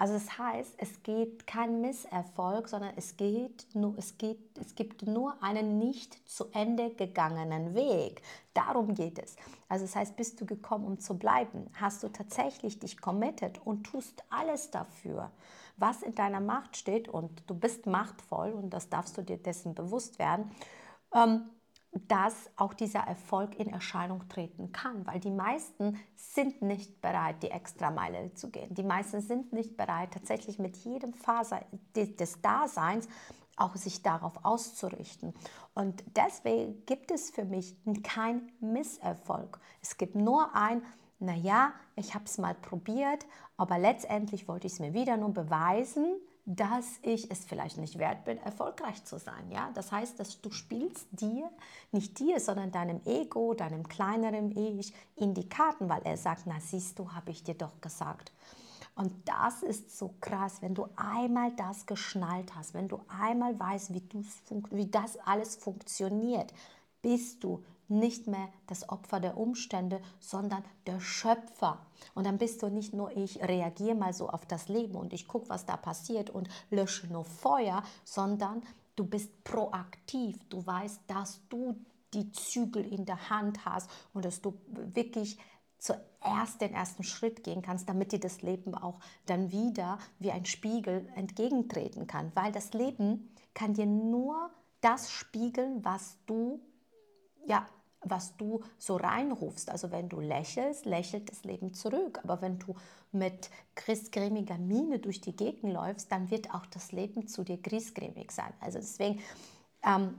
Also 0.00 0.14
das 0.14 0.38
heißt, 0.38 0.76
es 0.78 1.02
geht 1.02 1.46
kein 1.46 1.82
Misserfolg, 1.82 2.68
sondern 2.68 2.94
es, 2.96 3.18
geht 3.18 3.66
nur, 3.74 3.98
es, 3.98 4.16
geht, 4.16 4.38
es 4.58 4.74
gibt 4.74 5.06
nur 5.06 5.42
einen 5.42 5.78
nicht 5.78 6.26
zu 6.26 6.46
Ende 6.52 6.88
gegangenen 6.94 7.74
Weg. 7.74 8.22
Darum 8.54 8.94
geht 8.94 9.18
es. 9.18 9.36
Also 9.68 9.84
das 9.84 9.96
heißt, 9.96 10.16
bist 10.16 10.40
du 10.40 10.46
gekommen, 10.46 10.86
um 10.86 10.98
zu 11.00 11.18
bleiben? 11.18 11.68
Hast 11.74 12.02
du 12.02 12.08
tatsächlich 12.08 12.78
dich 12.78 12.98
committed 12.98 13.60
und 13.66 13.84
tust 13.84 14.24
alles 14.30 14.70
dafür, 14.70 15.30
was 15.76 16.02
in 16.02 16.14
deiner 16.14 16.40
Macht 16.40 16.78
steht 16.78 17.06
und 17.08 17.42
du 17.46 17.54
bist 17.54 17.84
machtvoll 17.84 18.52
und 18.52 18.70
das 18.70 18.88
darfst 18.88 19.18
du 19.18 19.22
dir 19.22 19.36
dessen 19.36 19.74
bewusst 19.74 20.18
werden. 20.18 20.50
Ähm, 21.14 21.50
dass 21.92 22.50
auch 22.56 22.72
dieser 22.72 23.00
Erfolg 23.00 23.58
in 23.58 23.68
Erscheinung 23.68 24.28
treten 24.28 24.70
kann, 24.72 25.06
weil 25.06 25.18
die 25.18 25.30
meisten 25.30 25.98
sind 26.16 26.62
nicht 26.62 27.00
bereit, 27.00 27.42
die 27.42 27.50
Extrameile 27.50 28.32
zu 28.34 28.50
gehen. 28.50 28.72
Die 28.74 28.84
meisten 28.84 29.20
sind 29.20 29.52
nicht 29.52 29.76
bereit, 29.76 30.12
tatsächlich 30.12 30.58
mit 30.58 30.76
jedem 30.76 31.12
Faser 31.14 31.60
des 31.94 32.40
Daseins 32.40 33.08
auch 33.56 33.76
sich 33.76 34.02
darauf 34.02 34.44
auszurichten. 34.44 35.34
Und 35.74 36.02
deswegen 36.16 36.84
gibt 36.86 37.10
es 37.10 37.30
für 37.30 37.44
mich 37.44 37.76
keinen 38.02 38.52
Misserfolg. 38.60 39.60
Es 39.82 39.98
gibt 39.98 40.14
nur 40.14 40.54
ein, 40.54 40.82
naja, 41.18 41.72
ich 41.96 42.14
habe 42.14 42.24
es 42.24 42.38
mal 42.38 42.54
probiert, 42.54 43.26
aber 43.56 43.78
letztendlich 43.78 44.48
wollte 44.48 44.68
ich 44.68 44.74
es 44.74 44.78
mir 44.80 44.94
wieder 44.94 45.16
nur 45.16 45.34
beweisen, 45.34 46.06
dass 46.46 46.98
ich 47.02 47.30
es 47.30 47.44
vielleicht 47.44 47.76
nicht 47.78 47.98
wert 47.98 48.24
bin, 48.24 48.38
erfolgreich 48.38 49.04
zu 49.04 49.18
sein. 49.18 49.50
Ja? 49.50 49.70
Das 49.74 49.92
heißt, 49.92 50.18
dass 50.18 50.40
du 50.40 50.50
spielst 50.50 51.06
dir, 51.12 51.50
nicht 51.92 52.18
dir, 52.18 52.40
sondern 52.40 52.72
deinem 52.72 53.00
Ego, 53.04 53.54
deinem 53.54 53.88
kleineren 53.88 54.56
Ich 54.56 54.92
in 55.16 55.34
die 55.34 55.48
Karten, 55.48 55.88
weil 55.88 56.02
er 56.02 56.16
sagt, 56.16 56.42
na 56.46 56.58
siehst 56.60 56.98
du, 56.98 57.12
habe 57.12 57.30
ich 57.30 57.42
dir 57.42 57.54
doch 57.54 57.80
gesagt. 57.80 58.32
Und 58.94 59.12
das 59.26 59.62
ist 59.62 59.96
so 59.96 60.14
krass, 60.20 60.60
wenn 60.60 60.74
du 60.74 60.86
einmal 60.96 61.52
das 61.52 61.86
geschnallt 61.86 62.54
hast, 62.54 62.74
wenn 62.74 62.88
du 62.88 63.00
einmal 63.08 63.58
weißt, 63.58 63.94
wie, 63.94 64.02
wie 64.70 64.90
das 64.90 65.16
alles 65.18 65.56
funktioniert, 65.56 66.52
bist 67.00 67.42
du 67.42 67.64
nicht 67.90 68.26
mehr 68.26 68.48
das 68.66 68.88
Opfer 68.88 69.20
der 69.20 69.36
Umstände, 69.36 70.00
sondern 70.18 70.64
der 70.86 71.00
Schöpfer. 71.00 71.84
Und 72.14 72.24
dann 72.24 72.38
bist 72.38 72.62
du 72.62 72.68
nicht 72.68 72.94
nur 72.94 73.16
ich 73.16 73.42
reagiere 73.42 73.94
mal 73.94 74.12
so 74.12 74.28
auf 74.28 74.46
das 74.46 74.68
Leben 74.68 74.94
und 74.94 75.12
ich 75.12 75.28
gucke, 75.28 75.48
was 75.48 75.66
da 75.66 75.76
passiert 75.76 76.30
und 76.30 76.48
lösche 76.70 77.06
nur 77.08 77.24
Feuer, 77.24 77.82
sondern 78.04 78.62
du 78.96 79.04
bist 79.04 79.44
proaktiv. 79.44 80.38
Du 80.48 80.64
weißt, 80.64 81.02
dass 81.06 81.40
du 81.48 81.76
die 82.14 82.32
Zügel 82.32 82.84
in 82.84 83.04
der 83.04 83.30
Hand 83.30 83.64
hast 83.64 83.90
und 84.12 84.24
dass 84.24 84.40
du 84.40 84.54
wirklich 84.66 85.38
zuerst 85.78 86.60
den 86.60 86.74
ersten 86.74 87.02
Schritt 87.02 87.42
gehen 87.42 87.62
kannst, 87.62 87.88
damit 87.88 88.12
dir 88.12 88.20
das 88.20 88.42
Leben 88.42 88.74
auch 88.74 89.00
dann 89.26 89.50
wieder 89.50 89.98
wie 90.18 90.30
ein 90.30 90.44
Spiegel 90.44 91.08
entgegentreten 91.14 92.06
kann. 92.06 92.32
Weil 92.34 92.52
das 92.52 92.72
Leben 92.72 93.34
kann 93.54 93.74
dir 93.74 93.86
nur 93.86 94.50
das 94.80 95.10
spiegeln, 95.10 95.84
was 95.84 96.18
du 96.26 96.60
ja 97.46 97.66
was 98.02 98.36
du 98.36 98.62
so 98.78 98.96
reinrufst. 98.96 99.70
Also 99.70 99.90
wenn 99.90 100.08
du 100.08 100.20
lächelst, 100.20 100.86
lächelt 100.86 101.30
das 101.30 101.44
Leben 101.44 101.74
zurück. 101.74 102.20
Aber 102.22 102.40
wenn 102.40 102.58
du 102.58 102.74
mit 103.12 103.50
griesgrämiger 103.76 104.58
Miene 104.58 104.98
durch 104.98 105.20
die 105.20 105.36
Gegend 105.36 105.72
läufst, 105.72 106.10
dann 106.10 106.30
wird 106.30 106.54
auch 106.54 106.66
das 106.66 106.92
Leben 106.92 107.26
zu 107.26 107.44
dir 107.44 107.58
griesgrämig 107.58 108.30
sein. 108.30 108.52
Also 108.60 108.78
deswegen... 108.78 109.20
Ähm, 109.82 110.14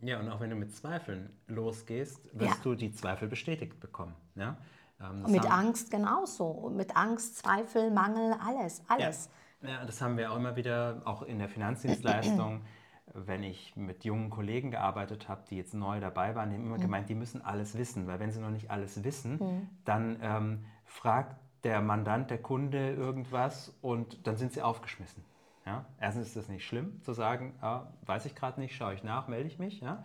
ja, 0.00 0.18
und 0.20 0.30
auch 0.30 0.40
wenn 0.40 0.50
du 0.50 0.56
mit 0.56 0.74
Zweifeln 0.74 1.30
losgehst, 1.48 2.30
wirst 2.32 2.56
ja. 2.56 2.62
du 2.62 2.74
die 2.74 2.92
Zweifel 2.92 3.28
bestätigt 3.28 3.78
bekommen. 3.78 4.14
Ja? 4.34 4.56
Ähm, 5.00 5.22
mit 5.30 5.42
haben, 5.48 5.66
Angst 5.66 5.90
genauso. 5.90 6.70
Mit 6.74 6.96
Angst, 6.96 7.36
Zweifel, 7.38 7.90
Mangel, 7.90 8.34
alles, 8.44 8.82
alles. 8.88 9.28
Ja. 9.62 9.68
ja, 9.68 9.84
das 9.84 10.00
haben 10.00 10.16
wir 10.16 10.32
auch 10.32 10.36
immer 10.36 10.56
wieder, 10.56 11.02
auch 11.04 11.22
in 11.22 11.38
der 11.38 11.48
Finanzdienstleistung 11.48 12.62
wenn 13.24 13.42
ich 13.42 13.76
mit 13.76 14.04
jungen 14.04 14.30
Kollegen 14.30 14.70
gearbeitet 14.70 15.28
habe, 15.28 15.42
die 15.48 15.56
jetzt 15.56 15.74
neu 15.74 16.00
dabei 16.00 16.34
waren, 16.34 16.50
die 16.50 16.56
haben 16.56 16.66
immer 16.66 16.78
mhm. 16.78 16.82
gemeint, 16.82 17.08
die 17.08 17.14
müssen 17.14 17.42
alles 17.42 17.76
wissen, 17.76 18.06
weil 18.06 18.20
wenn 18.20 18.30
sie 18.30 18.40
noch 18.40 18.50
nicht 18.50 18.70
alles 18.70 19.02
wissen, 19.04 19.38
mhm. 19.38 19.68
dann 19.84 20.18
ähm, 20.22 20.64
fragt 20.84 21.36
der 21.64 21.80
Mandant, 21.80 22.30
der 22.30 22.38
Kunde 22.38 22.90
irgendwas 22.90 23.74
und 23.80 24.26
dann 24.26 24.36
sind 24.36 24.52
sie 24.52 24.62
aufgeschmissen. 24.62 25.24
Ja? 25.64 25.84
Erstens 26.00 26.28
ist 26.28 26.36
es 26.36 26.48
nicht 26.48 26.64
schlimm 26.64 27.00
zu 27.02 27.12
sagen, 27.12 27.54
ah, 27.60 27.88
weiß 28.06 28.26
ich 28.26 28.34
gerade 28.34 28.60
nicht, 28.60 28.76
schaue 28.76 28.94
ich 28.94 29.02
nach, 29.02 29.28
melde 29.28 29.48
ich 29.48 29.58
mich. 29.58 29.80
Ja? 29.80 30.04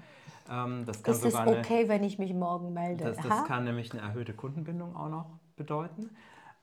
Ähm, 0.50 0.86
das 0.86 1.04
kann 1.04 1.14
ist 1.14 1.24
es 1.24 1.36
okay, 1.36 1.82
eine, 1.82 1.90
wenn 1.90 2.04
ich 2.04 2.18
mich 2.18 2.34
morgen 2.34 2.74
melde? 2.74 3.04
Das, 3.04 3.18
das 3.18 3.46
kann 3.46 3.64
nämlich 3.64 3.92
eine 3.92 4.02
erhöhte 4.02 4.34
Kundenbindung 4.34 4.96
auch 4.96 5.10
noch 5.10 5.40
bedeuten. 5.56 6.10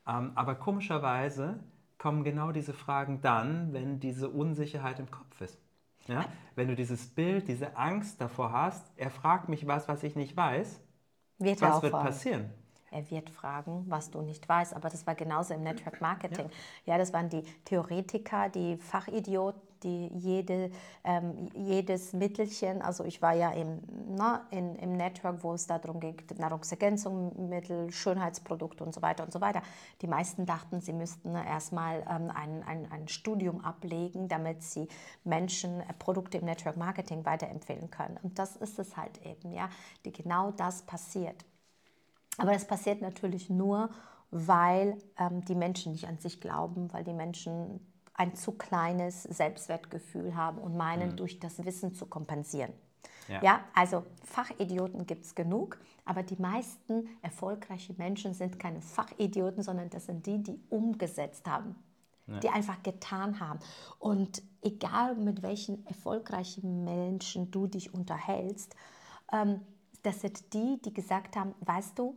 Ähm, 0.07 0.33
aber 0.35 0.57
komischerweise 0.57 1.61
kommen 1.99 2.25
genau 2.25 2.53
diese 2.53 2.73
Fragen 2.73 3.21
dann, 3.21 3.73
wenn 3.73 4.01
diese 4.01 4.29
Unsicherheit 4.29 4.99
im 4.99 5.11
Kopf 5.11 5.41
ist. 5.41 5.59
Ja? 6.09 6.25
Wenn 6.57 6.69
du 6.69 6.75
dieses 6.75 7.07
Bild, 7.09 7.49
diese 7.49 7.77
Angst 7.77 8.21
davor 8.21 8.53
hast, 8.53 8.91
er 8.97 9.11
fragt 9.11 9.49
mich 9.49 9.67
was, 9.67 9.89
was 9.89 10.03
ich 10.03 10.17
nicht 10.17 10.37
weiß, 10.37 10.81
wird 11.39 11.61
was 11.61 11.83
wird 11.83 11.93
fragen. 11.93 12.07
passieren? 12.07 12.51
Er 12.91 13.11
wird 13.11 13.31
fragen, 13.31 13.85
was 13.89 14.11
du 14.11 14.23
nicht 14.23 14.49
weißt. 14.49 14.75
Aber 14.75 14.89
das 14.89 15.07
war 15.07 15.15
genauso 15.15 15.55
im 15.55 15.63
Network 15.63 16.01
Marketing. 16.01 16.47
Ja, 16.87 16.95
ja 16.95 16.99
das 16.99 17.13
waren 17.13 17.29
die 17.29 17.43
Theoretiker, 17.65 18.49
die 18.49 18.79
Fachidioten, 18.79 19.68
die 19.83 20.09
jede, 20.15 20.71
ähm, 21.05 21.49
jedes 21.55 22.13
Mittelchen, 22.13 22.83
also 22.83 23.05
ich 23.05 23.23
war 23.23 23.35
ja 23.35 23.51
im, 23.51 23.81
na, 24.09 24.47
in, 24.51 24.77
im 24.77 24.93
Network, 24.97 25.43
wo 25.43 25.55
es 25.55 25.67
darum 25.67 26.01
ging, 26.01 26.17
Nahrungsergänzungsmittel, 26.37 27.91
Schönheitsprodukte 27.93 28.85
und 28.85 28.95
so 28.95 29.03
weiter 29.03 29.25
und 29.25 29.33
so 29.33 29.41
weiter. 29.41 29.63
Die 30.03 30.07
meisten 30.07 30.47
dachten, 30.47 30.81
sie 30.81 30.93
müssten 30.93 31.35
erstmal 31.35 32.01
ähm, 32.09 32.31
ein, 32.35 32.63
ein, 32.65 32.91
ein 32.91 33.09
Studium 33.09 33.65
ablegen, 33.65 34.29
damit 34.29 34.63
sie 34.63 34.89
Menschen 35.25 35.81
äh, 35.81 35.93
Produkte 35.99 36.39
im 36.39 36.45
Network 36.45 36.77
Marketing 36.77 37.25
weiterempfehlen 37.25 37.91
können. 37.91 38.19
Und 38.23 38.39
das 38.39 38.57
ist 38.57 38.79
es 38.79 38.97
halt 38.97 39.25
eben, 39.25 39.53
ja, 39.53 39.69
die, 40.05 40.13
genau 40.13 40.51
das 40.53 40.83
passiert. 40.83 41.45
Aber 42.39 42.53
das 42.53 42.67
passiert 42.67 43.03
natürlich 43.03 43.51
nur, 43.51 43.91
weil 44.31 44.99
ähm, 45.19 45.45
die 45.45 45.55
Menschen 45.55 45.93
nicht 45.93 46.07
an 46.07 46.19
sich 46.19 46.41
glauben, 46.41 46.93
weil 46.93 47.05
die 47.05 47.13
Menschen 47.13 47.81
ein 48.19 48.35
zu 48.35 48.53
kleines 48.53 49.23
Selbstwertgefühl 49.23 50.35
haben 50.35 50.59
und 50.59 50.77
meinen, 50.77 51.13
mhm. 51.13 51.17
durch 51.17 51.39
das 51.39 51.65
Wissen 51.65 51.95
zu 51.95 52.07
kompensieren. 52.07 52.73
Ja, 53.29 53.43
ja 53.43 53.61
also 53.75 54.05
Fachidioten 54.25 55.07
gibt 55.07 55.25
es 55.25 55.35
genug, 55.35 55.79
aber 56.05 56.25
die 56.25 56.41
meisten 56.41 57.09
erfolgreichen 57.23 57.97
Menschen 57.97 58.35
sind 58.35 58.59
keine 58.59 58.81
Fachidioten, 58.81 59.63
sondern 59.63 59.89
das 59.89 60.07
sind 60.07 60.27
die, 60.27 60.43
die 60.43 60.61
umgesetzt 60.69 61.47
haben, 61.47 61.77
ja. 62.27 62.41
die 62.41 62.49
einfach 62.49 62.83
getan 62.83 63.39
haben. 63.39 63.61
Und 64.01 64.43
egal 64.63 65.15
mit 65.15 65.43
welchen 65.43 65.87
erfolgreichen 65.87 66.83
Menschen 66.85 67.53
du 67.53 67.69
dich 67.69 67.95
unterhältst, 67.95 68.75
ähm, 69.33 69.61
das 70.03 70.23
sind 70.23 70.53
die, 70.55 70.81
die 70.85 70.93
gesagt 70.93 71.37
haben, 71.37 71.55
weißt 71.61 71.97
du, 71.97 72.17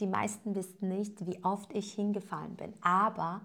die 0.00 0.06
meisten 0.06 0.54
wissen 0.54 0.88
nicht, 0.88 1.26
wie 1.26 1.44
oft 1.44 1.70
ich 1.74 1.92
hingefallen 1.92 2.56
bin. 2.56 2.72
Aber 2.80 3.42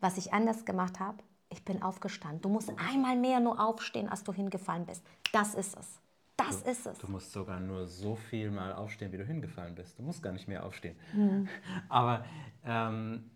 was 0.00 0.18
ich 0.18 0.32
anders 0.32 0.64
gemacht 0.64 1.00
habe, 1.00 1.18
ich 1.50 1.64
bin 1.64 1.82
aufgestanden. 1.82 2.40
Du 2.40 2.48
musst 2.48 2.70
einmal 2.78 3.16
mehr 3.16 3.40
nur 3.40 3.60
aufstehen, 3.60 4.08
als 4.08 4.22
du 4.24 4.32
hingefallen 4.32 4.86
bist. 4.86 5.02
Das 5.32 5.54
ist 5.54 5.76
es. 5.78 6.00
Das 6.36 6.62
du, 6.62 6.70
ist 6.70 6.86
es. 6.86 6.98
Du 6.98 7.08
musst 7.08 7.32
sogar 7.32 7.58
nur 7.58 7.86
so 7.86 8.14
viel 8.14 8.50
mal 8.50 8.72
aufstehen, 8.72 9.12
wie 9.12 9.16
du 9.16 9.24
hingefallen 9.24 9.74
bist. 9.74 9.98
Du 9.98 10.02
musst 10.02 10.22
gar 10.22 10.32
nicht 10.32 10.46
mehr 10.46 10.64
aufstehen. 10.64 10.96
Hm. 11.12 11.48
Aber 11.88 12.24
ähm, 12.64 13.30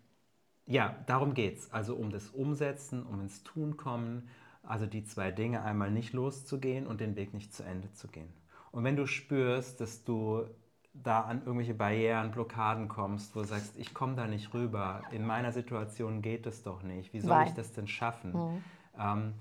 ja, 0.65 0.95
darum 1.07 1.33
geht 1.33 1.57
es. 1.57 1.71
Also 1.71 1.95
um 1.95 2.11
das 2.11 2.29
Umsetzen, 2.29 3.03
um 3.03 3.19
ins 3.19 3.43
Tun 3.43 3.77
kommen. 3.77 4.29
Also 4.61 4.85
die 4.85 5.03
zwei 5.03 5.31
Dinge, 5.31 5.63
einmal 5.63 5.91
nicht 5.91 6.13
loszugehen 6.13 6.87
und 6.87 7.01
den 7.01 7.15
Weg 7.17 7.33
nicht 7.33 7.53
zu 7.53 7.63
Ende 7.63 7.91
zu 7.91 8.07
gehen. 8.07 8.31
Und 8.71 8.83
wenn 8.83 8.95
du 8.95 9.05
spürst, 9.05 9.81
dass 9.81 10.03
du 10.03 10.45
da 10.93 11.21
an 11.21 11.39
irgendwelche 11.39 11.73
Barrieren, 11.73 12.31
Blockaden 12.31 12.87
kommst, 12.87 13.35
wo 13.35 13.41
du 13.41 13.47
sagst, 13.47 13.77
ich 13.77 13.93
komme 13.93 14.15
da 14.15 14.27
nicht 14.27 14.53
rüber, 14.53 15.01
in 15.11 15.25
meiner 15.25 15.51
Situation 15.51 16.21
geht 16.21 16.45
es 16.45 16.63
doch 16.63 16.83
nicht, 16.83 17.13
wie 17.13 17.19
soll 17.19 17.31
Weil. 17.31 17.47
ich 17.47 17.53
das 17.53 17.73
denn 17.73 17.87
schaffen? 17.87 18.31
Mhm. 18.31 18.63
Ähm, 18.99 19.33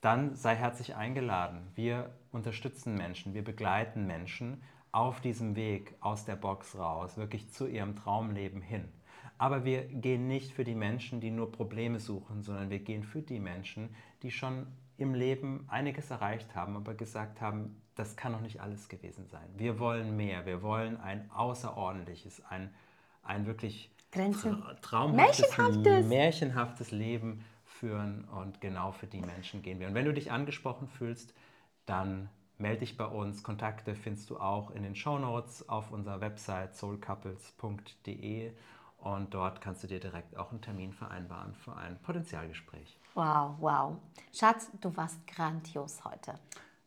dann 0.00 0.34
sei 0.34 0.54
herzlich 0.54 0.96
eingeladen. 0.96 1.66
Wir 1.74 2.10
unterstützen 2.30 2.94
Menschen, 2.94 3.34
wir 3.34 3.44
begleiten 3.44 4.06
Menschen 4.06 4.62
auf 4.92 5.20
diesem 5.20 5.56
Weg 5.56 5.94
aus 6.00 6.24
der 6.24 6.36
Box 6.36 6.78
raus, 6.78 7.16
wirklich 7.16 7.50
zu 7.50 7.66
ihrem 7.66 7.96
Traumleben 7.96 8.60
hin. 8.60 8.88
Aber 9.38 9.64
wir 9.64 9.82
gehen 9.82 10.26
nicht 10.28 10.52
für 10.52 10.64
die 10.64 10.74
Menschen, 10.74 11.20
die 11.20 11.30
nur 11.30 11.50
Probleme 11.50 11.98
suchen, 11.98 12.42
sondern 12.42 12.70
wir 12.70 12.78
gehen 12.78 13.02
für 13.02 13.22
die 13.22 13.40
Menschen, 13.40 13.94
die 14.22 14.30
schon 14.30 14.66
im 14.96 15.14
Leben 15.14 15.64
einiges 15.68 16.10
erreicht 16.10 16.54
haben, 16.54 16.76
aber 16.76 16.94
gesagt 16.94 17.40
haben, 17.40 17.80
das 17.94 18.16
kann 18.16 18.32
doch 18.32 18.40
nicht 18.40 18.60
alles 18.60 18.88
gewesen 18.88 19.26
sein. 19.28 19.48
Wir 19.56 19.78
wollen 19.78 20.16
mehr. 20.16 20.46
Wir 20.46 20.62
wollen 20.62 20.96
ein 21.00 21.30
außerordentliches, 21.30 22.42
ein, 22.48 22.72
ein 23.22 23.46
wirklich 23.46 23.90
tra 24.10 24.74
traumhaftes, 24.80 25.56
märchenhaftes. 25.56 26.06
märchenhaftes 26.06 26.90
Leben 26.90 27.44
führen 27.64 28.24
und 28.24 28.60
genau 28.60 28.92
für 28.92 29.06
die 29.06 29.20
Menschen 29.20 29.62
gehen 29.62 29.80
wir. 29.80 29.88
Und 29.88 29.94
wenn 29.94 30.04
du 30.04 30.12
dich 30.12 30.30
angesprochen 30.30 30.88
fühlst, 30.88 31.34
dann 31.86 32.28
melde 32.58 32.80
dich 32.80 32.96
bei 32.96 33.06
uns. 33.06 33.42
Kontakte 33.42 33.94
findest 33.94 34.30
du 34.30 34.38
auch 34.38 34.70
in 34.70 34.82
den 34.82 34.94
Show 34.94 35.18
Notes 35.18 35.68
auf 35.68 35.90
unserer 35.90 36.20
Website 36.20 36.76
soulcouples.de 36.76 38.52
und 38.98 39.34
dort 39.34 39.60
kannst 39.60 39.82
du 39.82 39.86
dir 39.86 40.00
direkt 40.00 40.36
auch 40.36 40.50
einen 40.50 40.62
Termin 40.62 40.92
vereinbaren 40.92 41.54
für 41.54 41.76
ein 41.76 42.00
Potenzialgespräch. 42.00 42.96
Wow, 43.14 43.56
wow. 43.60 43.96
Schatz, 44.32 44.70
du 44.80 44.94
warst 44.96 45.24
grandios 45.26 46.04
heute. 46.04 46.34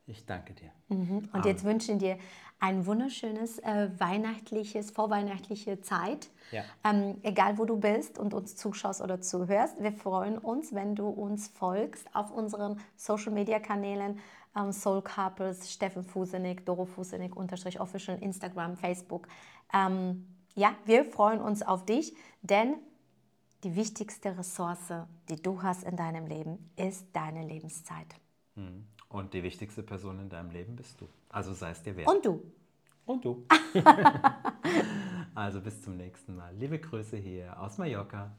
Ich 0.05 0.25
danke 0.25 0.53
dir. 0.53 0.71
Mhm. 0.89 1.17
Und 1.17 1.33
Amen. 1.33 1.47
jetzt 1.47 1.63
wünschen 1.63 1.99
dir 1.99 2.17
ein 2.59 2.85
wunderschönes 2.85 3.59
äh, 3.59 3.89
weihnachtliches, 3.97 4.91
vorweihnachtliche 4.91 5.81
Zeit. 5.81 6.29
Ja. 6.51 6.63
Ähm, 6.83 7.17
egal 7.23 7.57
wo 7.57 7.65
du 7.65 7.77
bist 7.77 8.17
und 8.17 8.33
uns 8.33 8.55
zuschaust 8.55 9.01
oder 9.01 9.21
zuhörst. 9.21 9.81
Wir 9.81 9.91
freuen 9.91 10.37
uns, 10.37 10.73
wenn 10.73 10.95
du 10.95 11.07
uns 11.07 11.47
folgst 11.47 12.07
auf 12.13 12.31
unseren 12.31 12.79
Social 12.95 13.31
Media 13.31 13.59
Kanälen 13.59 14.19
ähm, 14.57 14.71
Soul 14.71 15.01
Couples, 15.01 15.71
Steffen 15.71 16.03
Fusenig, 16.03 16.65
Doro 16.65 16.85
Fusenig, 16.85 17.35
unterstrich 17.35 17.79
official, 17.79 18.17
Instagram, 18.21 18.75
Facebook. 18.75 19.27
Ähm, 19.73 20.27
ja, 20.55 20.73
wir 20.85 21.05
freuen 21.05 21.39
uns 21.39 21.61
auf 21.61 21.85
dich, 21.85 22.15
denn 22.41 22.75
die 23.63 23.75
wichtigste 23.75 24.37
Ressource, 24.37 24.93
die 25.29 25.41
du 25.41 25.61
hast 25.61 25.83
in 25.83 25.95
deinem 25.95 26.27
Leben, 26.27 26.71
ist 26.75 27.07
deine 27.13 27.45
Lebenszeit. 27.45 28.07
Mhm. 28.55 28.87
Und 29.09 29.33
die 29.33 29.43
wichtigste 29.43 29.83
Person 29.83 30.19
in 30.19 30.29
deinem 30.29 30.51
Leben 30.51 30.75
bist 30.75 30.99
du. 30.99 31.07
Also 31.29 31.53
sei 31.53 31.71
es 31.71 31.81
dir 31.81 31.95
wert. 31.95 32.09
Und 32.09 32.25
du. 32.25 32.41
Und 33.05 33.23
du. 33.23 33.45
also 35.35 35.61
bis 35.61 35.81
zum 35.81 35.95
nächsten 35.95 36.35
Mal. 36.35 36.53
Liebe 36.55 36.77
Grüße 36.77 37.17
hier 37.17 37.57
aus 37.59 37.77
Mallorca. 37.77 38.31